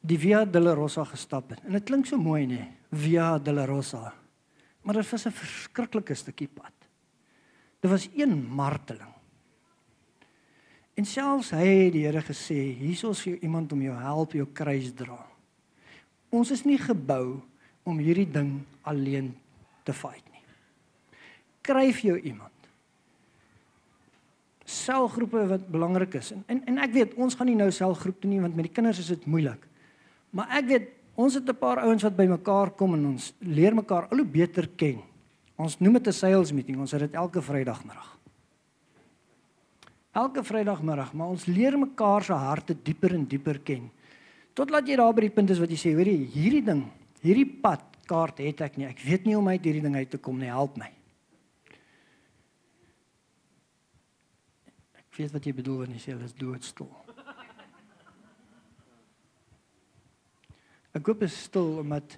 die 0.00 0.18
Via 0.18 0.44
Dolorosa 0.44 1.04
gestap 1.04 1.50
het. 1.50 1.60
En 1.64 1.72
dit 1.72 1.84
klink 1.84 2.06
so 2.06 2.18
mooi 2.18 2.46
nê, 2.46 2.66
Via 2.90 3.38
Dolorosa. 3.38 4.12
maar 4.86 4.94
dit 4.94 5.10
was 5.10 5.26
'n 5.26 5.30
verskriklike 5.30 6.14
stukkie 6.14 6.48
pad. 6.48 6.72
Dit 7.80 7.90
was 7.90 8.08
een 8.14 8.46
marteling. 8.46 9.14
En 10.94 11.04
selfs 11.04 11.50
hy 11.50 11.66
het 11.66 11.92
die 11.92 12.04
Here 12.04 12.22
gesê, 12.22 12.78
hiersoos 12.78 13.22
vir 13.22 13.38
iemand 13.42 13.72
om 13.72 13.82
jou 13.82 13.96
help 13.96 14.32
jou 14.32 14.46
kruis 14.52 14.94
dra. 14.94 15.26
Ons 16.28 16.50
is 16.50 16.64
nie 16.64 16.78
gebou 16.78 17.40
om 17.82 17.98
hierdie 17.98 18.30
ding 18.30 18.60
alleen 18.82 19.34
te 19.86 19.94
fight 19.94 20.24
nie. 20.32 20.42
Kryf 21.66 22.02
jou 22.06 22.16
iemand. 22.18 22.52
Selgroepe 24.66 25.44
wat 25.52 25.66
belangrik 25.70 26.18
is. 26.18 26.32
En, 26.34 26.42
en 26.50 26.62
en 26.72 26.82
ek 26.82 26.94
weet 26.94 27.14
ons 27.14 27.38
gaan 27.38 27.50
nie 27.50 27.58
nou 27.58 27.70
selgroep 27.70 28.20
toe 28.20 28.30
nie 28.30 28.42
want 28.42 28.58
met 28.58 28.68
die 28.68 28.74
kinders 28.74 29.00
is 29.02 29.12
dit 29.14 29.26
moeilik. 29.30 29.62
Maar 30.34 30.58
ek 30.60 30.70
weet 30.72 30.88
ons 31.16 31.34
het 31.38 31.48
'n 31.48 31.56
paar 31.56 31.80
ouens 31.86 32.02
wat 32.02 32.16
bymekaar 32.16 32.70
kom 32.76 32.94
en 32.94 33.06
ons 33.14 33.32
leer 33.40 33.74
mekaar 33.74 34.08
al 34.10 34.18
hoe 34.18 34.26
beter 34.26 34.68
ken. 34.76 35.00
Ons 35.56 35.78
noem 35.80 35.94
dit 35.94 36.08
'n 36.08 36.12
sales 36.12 36.52
meeting. 36.52 36.78
Ons 36.78 36.92
het 36.92 37.00
dit 37.00 37.14
elke 37.14 37.42
Vrydagmiddag. 37.42 38.18
Elke 40.12 40.44
Vrydagmiddag, 40.44 41.12
maar 41.12 41.28
ons 41.28 41.46
leer 41.46 41.78
mekaar 41.78 42.22
se 42.22 42.32
harte 42.32 42.76
dieper 42.82 43.14
en 43.14 43.24
dieper 43.24 43.58
ken. 43.58 43.90
Totdat 44.54 44.88
jy 44.88 44.96
daar 44.96 45.12
by 45.12 45.20
die 45.20 45.30
punt 45.30 45.50
is 45.50 45.58
wat 45.58 45.68
jy 45.70 45.76
sê, 45.76 45.92
hoor 45.92 46.08
jy, 46.08 46.28
hierdie 46.32 46.64
ding, 46.64 46.86
hierdie 47.20 47.60
pad 47.60 47.95
kaart 48.06 48.38
het 48.44 48.62
ek 48.64 48.76
nie. 48.78 48.86
Ek 48.88 49.02
weet 49.04 49.26
nie 49.26 49.34
hoe 49.34 49.42
om 49.42 49.50
uit 49.52 49.64
hierdie 49.66 49.82
ding 49.84 49.96
uit 49.96 50.10
te 50.10 50.20
kom 50.22 50.38
nie. 50.40 50.50
Help 50.52 50.78
my. 50.80 50.90
Ek 55.02 55.18
weet 55.18 55.34
wat 55.34 55.48
jy 55.48 55.54
bedoel 55.56 55.82
wanneer 55.82 55.98
jy 55.98 56.04
sê 56.04 56.14
hulle 56.14 56.28
is 56.28 56.36
doodstil. 56.36 56.90
Ek 60.96 61.04
koop 61.04 61.26
is 61.26 61.34
stil 61.48 61.82
omdat 61.82 62.16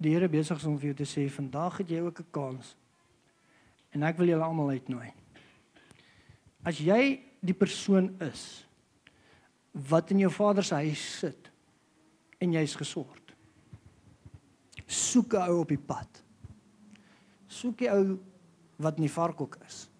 die 0.00 0.14
Here 0.14 0.28
besig 0.28 0.60
is 0.60 0.68
om 0.68 0.78
vir 0.80 0.92
jou 0.92 0.98
te 1.02 1.08
sê 1.08 1.26
vandag 1.32 1.78
het 1.82 1.90
jy 1.92 2.00
ook 2.00 2.20
'n 2.20 2.30
kans. 2.30 2.76
En 3.92 4.02
ek 4.02 4.16
wil 4.18 4.28
julle 4.28 4.44
almal 4.44 4.70
uitnooi. 4.70 5.12
As 6.64 6.78
jy 6.78 7.20
die 7.40 7.54
persoon 7.54 8.16
is 8.20 8.64
wat 9.72 10.10
in 10.10 10.18
jou 10.18 10.30
vader 10.30 10.64
se 10.64 10.74
huis 10.74 11.18
sit 11.18 11.50
en 12.38 12.52
jy's 12.52 12.76
gesort. 12.76 13.23
Soek 14.94 15.34
'n 15.34 15.48
ou 15.50 15.60
op 15.60 15.68
die 15.68 15.80
pad. 15.80 16.22
Soek 17.46 17.80
'n 17.82 17.90
ou 17.90 18.18
wat 18.76 18.96
in 18.96 19.06
die 19.06 19.12
varkhok 19.12 19.58
is. 19.66 19.90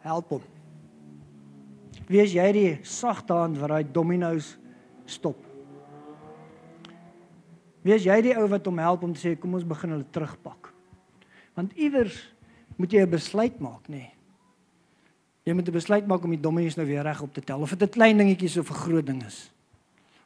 Help 0.00 0.28
hom. 0.28 0.42
Wees 2.06 2.32
jy 2.32 2.52
die 2.52 2.78
sagte 2.82 3.32
hand 3.32 3.58
wat 3.58 3.68
daai 3.68 3.92
dominos 3.92 4.56
stop. 5.06 5.38
Wees 7.82 8.04
jy 8.04 8.20
die 8.22 8.36
ou 8.38 8.46
wat 8.48 8.66
hom 8.66 8.78
help 8.78 9.02
om 9.02 9.14
te 9.14 9.20
sê 9.20 9.38
kom 9.38 9.54
ons 9.54 9.66
begin 9.66 9.90
hulle 9.90 10.10
terugpak. 10.10 10.72
Want 11.54 11.72
iewers 11.74 12.34
moet 12.76 12.92
jy 12.92 13.02
'n 13.02 13.10
besluit 13.10 13.60
maak, 13.60 13.88
nê? 13.88 13.96
Nee. 13.96 14.12
Jy 15.44 15.54
moet 15.54 15.68
'n 15.68 15.72
besluit 15.72 16.06
maak 16.06 16.24
om 16.24 16.30
die 16.30 16.40
dominies 16.40 16.76
nou 16.76 16.86
weer 16.86 17.02
reg 17.02 17.22
op 17.22 17.34
te 17.34 17.40
tel 17.40 17.60
of 17.60 17.70
dit 17.70 17.82
'n 17.82 17.92
klein 17.92 18.16
dingetjie 18.16 18.60
of 18.60 18.70
'n 18.70 18.74
groot 18.74 19.06
ding 19.06 19.24
is. 19.24 19.50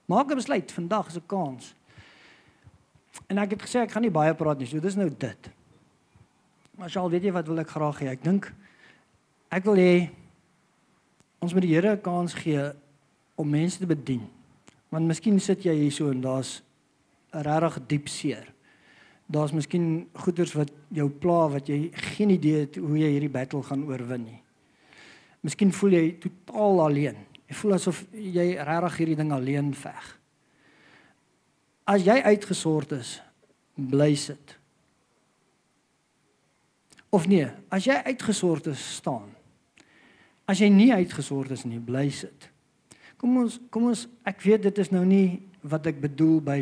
Maak 0.06 0.30
'n 0.30 0.34
besluit, 0.34 0.72
vandag 0.72 1.06
is 1.06 1.16
'n 1.16 1.26
kans. 1.26 1.74
En 3.28 3.38
ek 3.38 3.56
het 3.56 3.62
gesê 3.66 3.82
ek 3.82 3.92
gaan 3.92 4.02
nie 4.06 4.14
baie 4.14 4.34
praat 4.34 4.58
nie, 4.58 4.68
so 4.70 4.80
dis 4.80 4.96
nou 4.96 5.08
dit. 5.10 5.50
Maar 6.76 6.90
sal 6.92 7.10
weet 7.10 7.24
jy 7.28 7.32
wat 7.32 7.48
wil 7.48 7.62
ek 7.62 7.72
graag 7.72 8.00
hê? 8.02 8.10
Ek 8.12 8.24
dink 8.24 8.52
ek 9.50 9.64
wil 9.64 9.80
hê 9.80 10.10
ons 11.40 11.52
moet 11.54 11.62
die 11.62 11.74
Here 11.74 11.96
'n 11.96 12.02
kans 12.02 12.34
gee 12.34 12.72
om 13.36 13.48
mense 13.50 13.78
te 13.78 13.86
bedien. 13.86 14.26
Want 14.90 15.06
miskien 15.06 15.40
sit 15.40 15.64
jy 15.64 15.74
hier 15.74 15.92
so 15.92 16.10
en 16.10 16.20
daar's 16.20 16.62
'n 17.32 17.42
regtig 17.42 17.86
diep 17.88 18.08
seer 18.08 18.56
daar's 19.26 19.52
miskien 19.52 20.06
goeters 20.22 20.54
wat 20.54 20.70
jou 20.94 21.08
pla 21.10 21.46
wat 21.50 21.68
jy 21.70 21.90
geen 22.14 22.30
idee 22.36 22.64
het 22.66 22.78
hoe 22.78 22.98
jy 22.98 23.10
hierdie 23.16 23.32
battle 23.32 23.62
gaan 23.66 23.84
oorwin 23.88 24.22
nie. 24.26 24.38
Miskien 25.46 25.72
voel 25.74 25.96
jy 25.98 26.04
totaal 26.22 26.80
alleen. 26.86 27.18
Jy 27.46 27.58
voel 27.58 27.76
asof 27.76 28.04
jy 28.12 28.46
regtig 28.54 29.00
hierdie 29.00 29.18
ding 29.18 29.32
alleen 29.34 29.72
veg. 29.74 30.12
As 31.86 32.02
jy 32.02 32.18
uitgesort 32.26 32.96
is, 32.96 33.20
bly 33.74 34.14
sit. 34.18 34.56
Of 37.14 37.28
nee, 37.30 37.46
as 37.70 37.86
jy 37.86 37.94
uitgesort 38.08 38.66
is, 38.72 38.82
staan. 38.98 39.30
As 40.46 40.60
jy 40.62 40.68
nie 40.70 40.90
uitgesort 40.94 41.54
is 41.54 41.64
nie, 41.66 41.78
bly 41.82 42.08
sit. 42.10 42.50
Kom 43.16 43.38
ons 43.40 43.56
kom 43.72 43.88
ons 43.88 44.04
ek 44.28 44.42
weet 44.44 44.66
dit 44.66 44.82
is 44.82 44.90
nou 44.92 45.04
nie 45.06 45.38
wat 45.66 45.86
ek 45.88 46.02
bedoel 46.02 46.40
by 46.44 46.58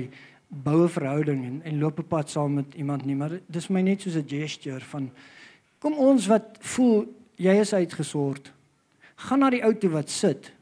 boue 0.65 0.87
verhouding 0.93 1.43
en 1.49 1.57
en 1.67 1.81
loop 1.81 1.99
'n 1.99 2.09
pad 2.09 2.31
saam 2.31 2.55
met 2.55 2.75
iemand 2.75 3.05
nie, 3.05 3.17
maar 3.17 3.41
dis 3.49 3.69
my 3.69 3.83
net 3.83 4.01
soos 4.03 4.17
'n 4.17 4.29
gesture 4.29 4.81
van 4.81 5.11
kom 5.81 5.95
ons 5.95 6.27
wat 6.27 6.59
voel 6.61 7.07
jy 7.37 7.55
is 7.61 7.73
uitgesort. 7.73 8.53
Gaan 9.17 9.39
na 9.39 9.51
die 9.51 9.65
ou 9.65 9.75
toe 9.75 9.91
wat 9.91 10.11
sit. 10.11 10.53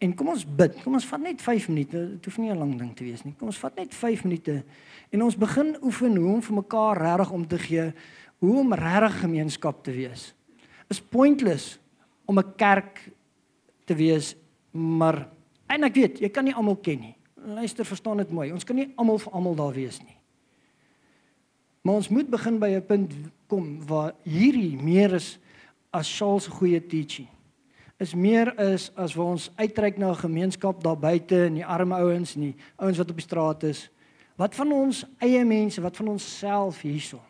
En 0.00 0.14
kom 0.16 0.30
ons 0.32 0.44
bid. 0.44 0.78
Kom 0.80 0.96
ons 0.96 1.06
vat 1.10 1.20
net 1.20 1.42
5 1.44 1.68
minute. 1.68 2.00
Dit 2.14 2.24
hoef 2.24 2.38
nie 2.40 2.50
'n 2.50 2.58
lang 2.58 2.78
ding 2.78 2.94
te 2.96 3.04
wees 3.04 3.22
nie. 3.24 3.34
Kom 3.38 3.48
ons 3.48 3.58
vat 3.58 3.76
net 3.76 3.94
5 3.94 4.24
minute 4.24 4.64
en 5.10 5.22
ons 5.22 5.36
begin 5.36 5.76
oefen 5.82 6.16
hoe 6.16 6.34
om 6.34 6.42
vir 6.42 6.54
mekaar 6.54 6.96
regtig 6.96 7.30
om 7.30 7.46
te 7.46 7.58
gee, 7.58 7.92
hoe 8.38 8.58
om 8.58 8.72
regtig 8.72 9.20
gemeenskap 9.20 9.84
te 9.84 9.92
wees. 9.92 10.34
Is 10.88 11.00
pointless 11.00 11.78
om 12.24 12.38
'n 12.38 12.54
kerk 12.56 13.10
te 13.84 13.94
wees, 13.94 14.36
maar 14.70 15.28
en 15.66 15.84
ek 15.84 15.94
weet, 15.94 16.18
jy 16.18 16.28
kan 16.28 16.44
nie 16.44 16.54
almal 16.54 16.76
ken 16.76 17.00
nie. 17.00 17.16
Luister, 17.34 17.84
verstaan 17.84 18.16
dit 18.16 18.30
mooi. 18.30 18.52
Ons 18.52 18.64
kan 18.64 18.76
nie 18.76 18.92
almal 18.96 19.18
vir 19.18 19.32
almal 19.32 19.54
daar 19.54 19.74
wees 19.74 19.98
nie. 19.98 20.16
Maar 21.82 21.94
ons 21.94 22.08
moet 22.08 22.30
begin 22.30 22.58
by 22.58 22.68
'n 22.68 22.86
punt 22.86 23.14
kom 23.46 23.86
waar 23.86 24.14
hierdie 24.22 24.76
meer 24.82 25.14
is 25.14 25.38
as 25.90 26.16
Charles 26.16 26.44
se 26.44 26.50
goeie 26.50 26.86
teaching. 26.86 27.28
Is 28.00 28.14
meer 28.16 28.54
is 28.72 28.88
as 28.96 29.14
waar 29.14 29.34
ons 29.34 29.50
uitreik 29.60 29.98
na 29.98 30.10
'n 30.10 30.24
gemeenskap 30.24 30.82
daar 30.82 30.96
buite 30.96 31.44
en 31.46 31.54
die 31.54 31.66
arme 31.66 31.94
ouens 31.94 32.34
en 32.34 32.40
die 32.40 32.56
ouens 32.76 32.98
wat 32.98 33.10
op 33.10 33.16
die 33.16 33.26
straat 33.28 33.62
is. 33.62 33.90
Wat 34.36 34.54
van 34.54 34.72
ons 34.72 35.04
eie 35.18 35.44
mense, 35.44 35.80
wat 35.80 35.96
van 35.96 36.08
ons 36.08 36.38
self 36.38 36.80
hierso? 36.80 37.20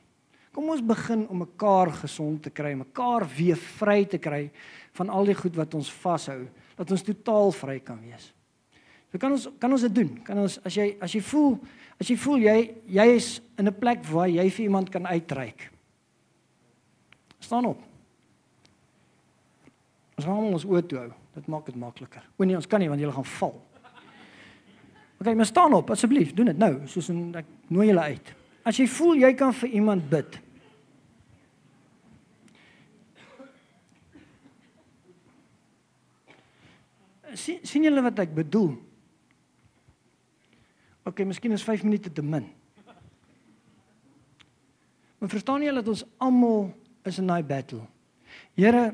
Kom 0.53 0.69
ons 0.71 0.83
begin 0.83 1.29
om 1.29 1.39
mekaar 1.39 1.91
gesond 1.91 2.43
te 2.43 2.51
kry, 2.51 2.75
mekaar 2.75 3.27
weer 3.37 3.57
vry 3.57 4.05
te 4.05 4.19
kry 4.19 4.51
van 4.93 5.09
al 5.09 5.25
die 5.25 5.35
goed 5.35 5.57
wat 5.57 5.75
ons 5.75 5.91
vashou, 5.93 6.49
dat 6.77 6.91
ons 6.91 7.03
totaal 7.03 7.53
vry 7.53 7.79
kan 7.81 8.01
wees. 8.01 8.33
So 9.11 9.19
kan 9.19 9.33
ons 9.35 9.49
kan 9.59 9.73
ons 9.73 9.83
dit 9.89 9.95
doen. 9.95 10.11
Kan 10.23 10.39
ons 10.39 10.59
as 10.65 10.75
jy 10.75 10.97
as 11.03 11.13
jy 11.13 11.21
voel 11.21 11.59
as 12.01 12.09
jy 12.09 12.17
voel 12.17 12.39
jy 12.47 12.57
jy 12.87 13.07
is 13.17 13.41
in 13.59 13.67
'n 13.67 13.79
plek 13.79 14.05
waar 14.05 14.29
jy 14.29 14.51
vir 14.51 14.65
iemand 14.65 14.91
kan 14.91 15.07
uitreik. 15.07 15.71
Staan 17.41 17.65
op. 17.65 17.90
Ons 20.21 20.29
gaan 20.29 20.53
ons 20.53 20.65
oë 20.69 20.83
toe 20.85 20.99
hou. 21.01 21.11
Dit 21.33 21.47
maak 21.49 21.65
dit 21.71 21.77
makliker. 21.81 22.25
O 22.37 22.45
nee, 22.45 22.59
ons 22.59 22.69
kan 22.69 22.83
nie 22.83 22.91
want 22.91 23.01
jy 23.01 23.09
gaan 23.15 23.29
val. 23.39 23.55
OK, 25.21 25.31
maar 25.33 25.49
staan 25.49 25.73
op 25.77 25.93
asseblief. 25.95 26.35
Doen 26.37 26.53
dit 26.53 26.61
nou 26.61 26.75
soos 26.93 27.09
in 27.13 27.31
ek 27.41 27.49
nooi 27.73 27.89
julle 27.89 28.05
uit. 28.13 28.31
As 28.69 28.77
jy 28.77 28.85
voel 28.93 29.23
jy 29.23 29.33
kan 29.39 29.57
vir 29.57 29.77
iemand 29.81 30.09
bid. 30.13 30.41
sien 37.39 37.61
sien 37.65 37.85
julle 37.87 38.03
wat 38.03 38.19
ek 38.21 38.33
bedoel? 38.35 38.75
OK, 41.07 41.23
miskien 41.25 41.55
is 41.57 41.65
5 41.65 41.87
minute 41.87 42.11
te 42.13 42.25
min. 42.27 42.51
Maar 45.21 45.31
verstaan 45.33 45.65
jy 45.65 45.73
dat 45.79 45.89
ons 45.89 46.03
almal 46.21 46.75
is 47.09 47.21
in 47.23 47.31
daai 47.31 47.45
battle? 47.47 47.87
Here 48.59 48.91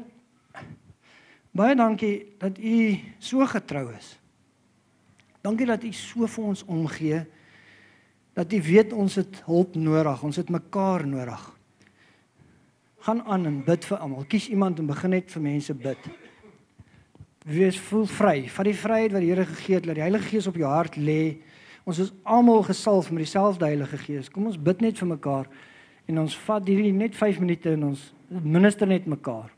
baie 1.57 1.77
dankie 1.77 2.37
dat 2.41 2.59
u 2.59 2.99
so 3.19 3.47
getrou 3.47 3.89
is. 3.97 4.15
Dankie 5.41 5.67
dat 5.67 5.85
u 5.85 5.93
so 5.93 6.27
vir 6.27 6.45
ons 6.45 6.65
omgee. 6.65 7.25
Dat 8.37 8.53
u 8.53 8.63
weet 8.63 8.93
ons 8.93 9.15
het 9.15 9.43
hulp 9.47 9.75
nodig, 9.75 10.23
ons 10.23 10.37
het 10.37 10.51
mekaar 10.53 11.07
nodig. 11.07 11.43
Gaan 13.07 13.23
aan 13.23 13.47
en 13.47 13.61
bid 13.65 13.85
vir 13.85 13.99
almal. 14.03 14.27
Kies 14.29 14.49
iemand 14.51 14.79
en 14.83 14.87
begin 14.91 15.15
net 15.15 15.31
vir 15.33 15.43
mense 15.43 15.75
bid. 15.75 16.09
Wees 17.47 17.79
voel 17.89 18.09
vry. 18.11 18.37
Vat 18.51 18.67
die 18.67 18.75
vryheid 18.75 19.15
wat 19.15 19.23
die 19.23 19.31
Here 19.31 19.47
gegee 19.47 19.79
het, 19.79 19.87
laat 19.87 20.01
die 20.01 20.03
Heilige 20.03 20.29
Gees 20.33 20.51
op 20.51 20.59
jou 20.59 20.69
hart 20.69 20.99
lê. 20.99 21.39
Ons 21.87 22.03
is 22.03 22.11
almal 22.27 22.65
gesalf 22.67 23.13
met 23.15 23.23
dieselfde 23.23 23.65
Heilige 23.65 23.99
Gees. 24.03 24.31
Kom 24.31 24.51
ons 24.51 24.59
bid 24.59 24.83
net 24.83 24.99
vir 24.99 25.13
mekaar 25.15 25.47
en 26.07 26.19
ons 26.23 26.39
vat 26.47 26.67
hierdie 26.67 26.93
net 26.95 27.15
5 27.15 27.39
minute 27.43 27.71
en 27.71 27.93
ons 27.93 28.03
minister 28.43 28.91
net 28.91 29.07
mekaar. 29.07 29.56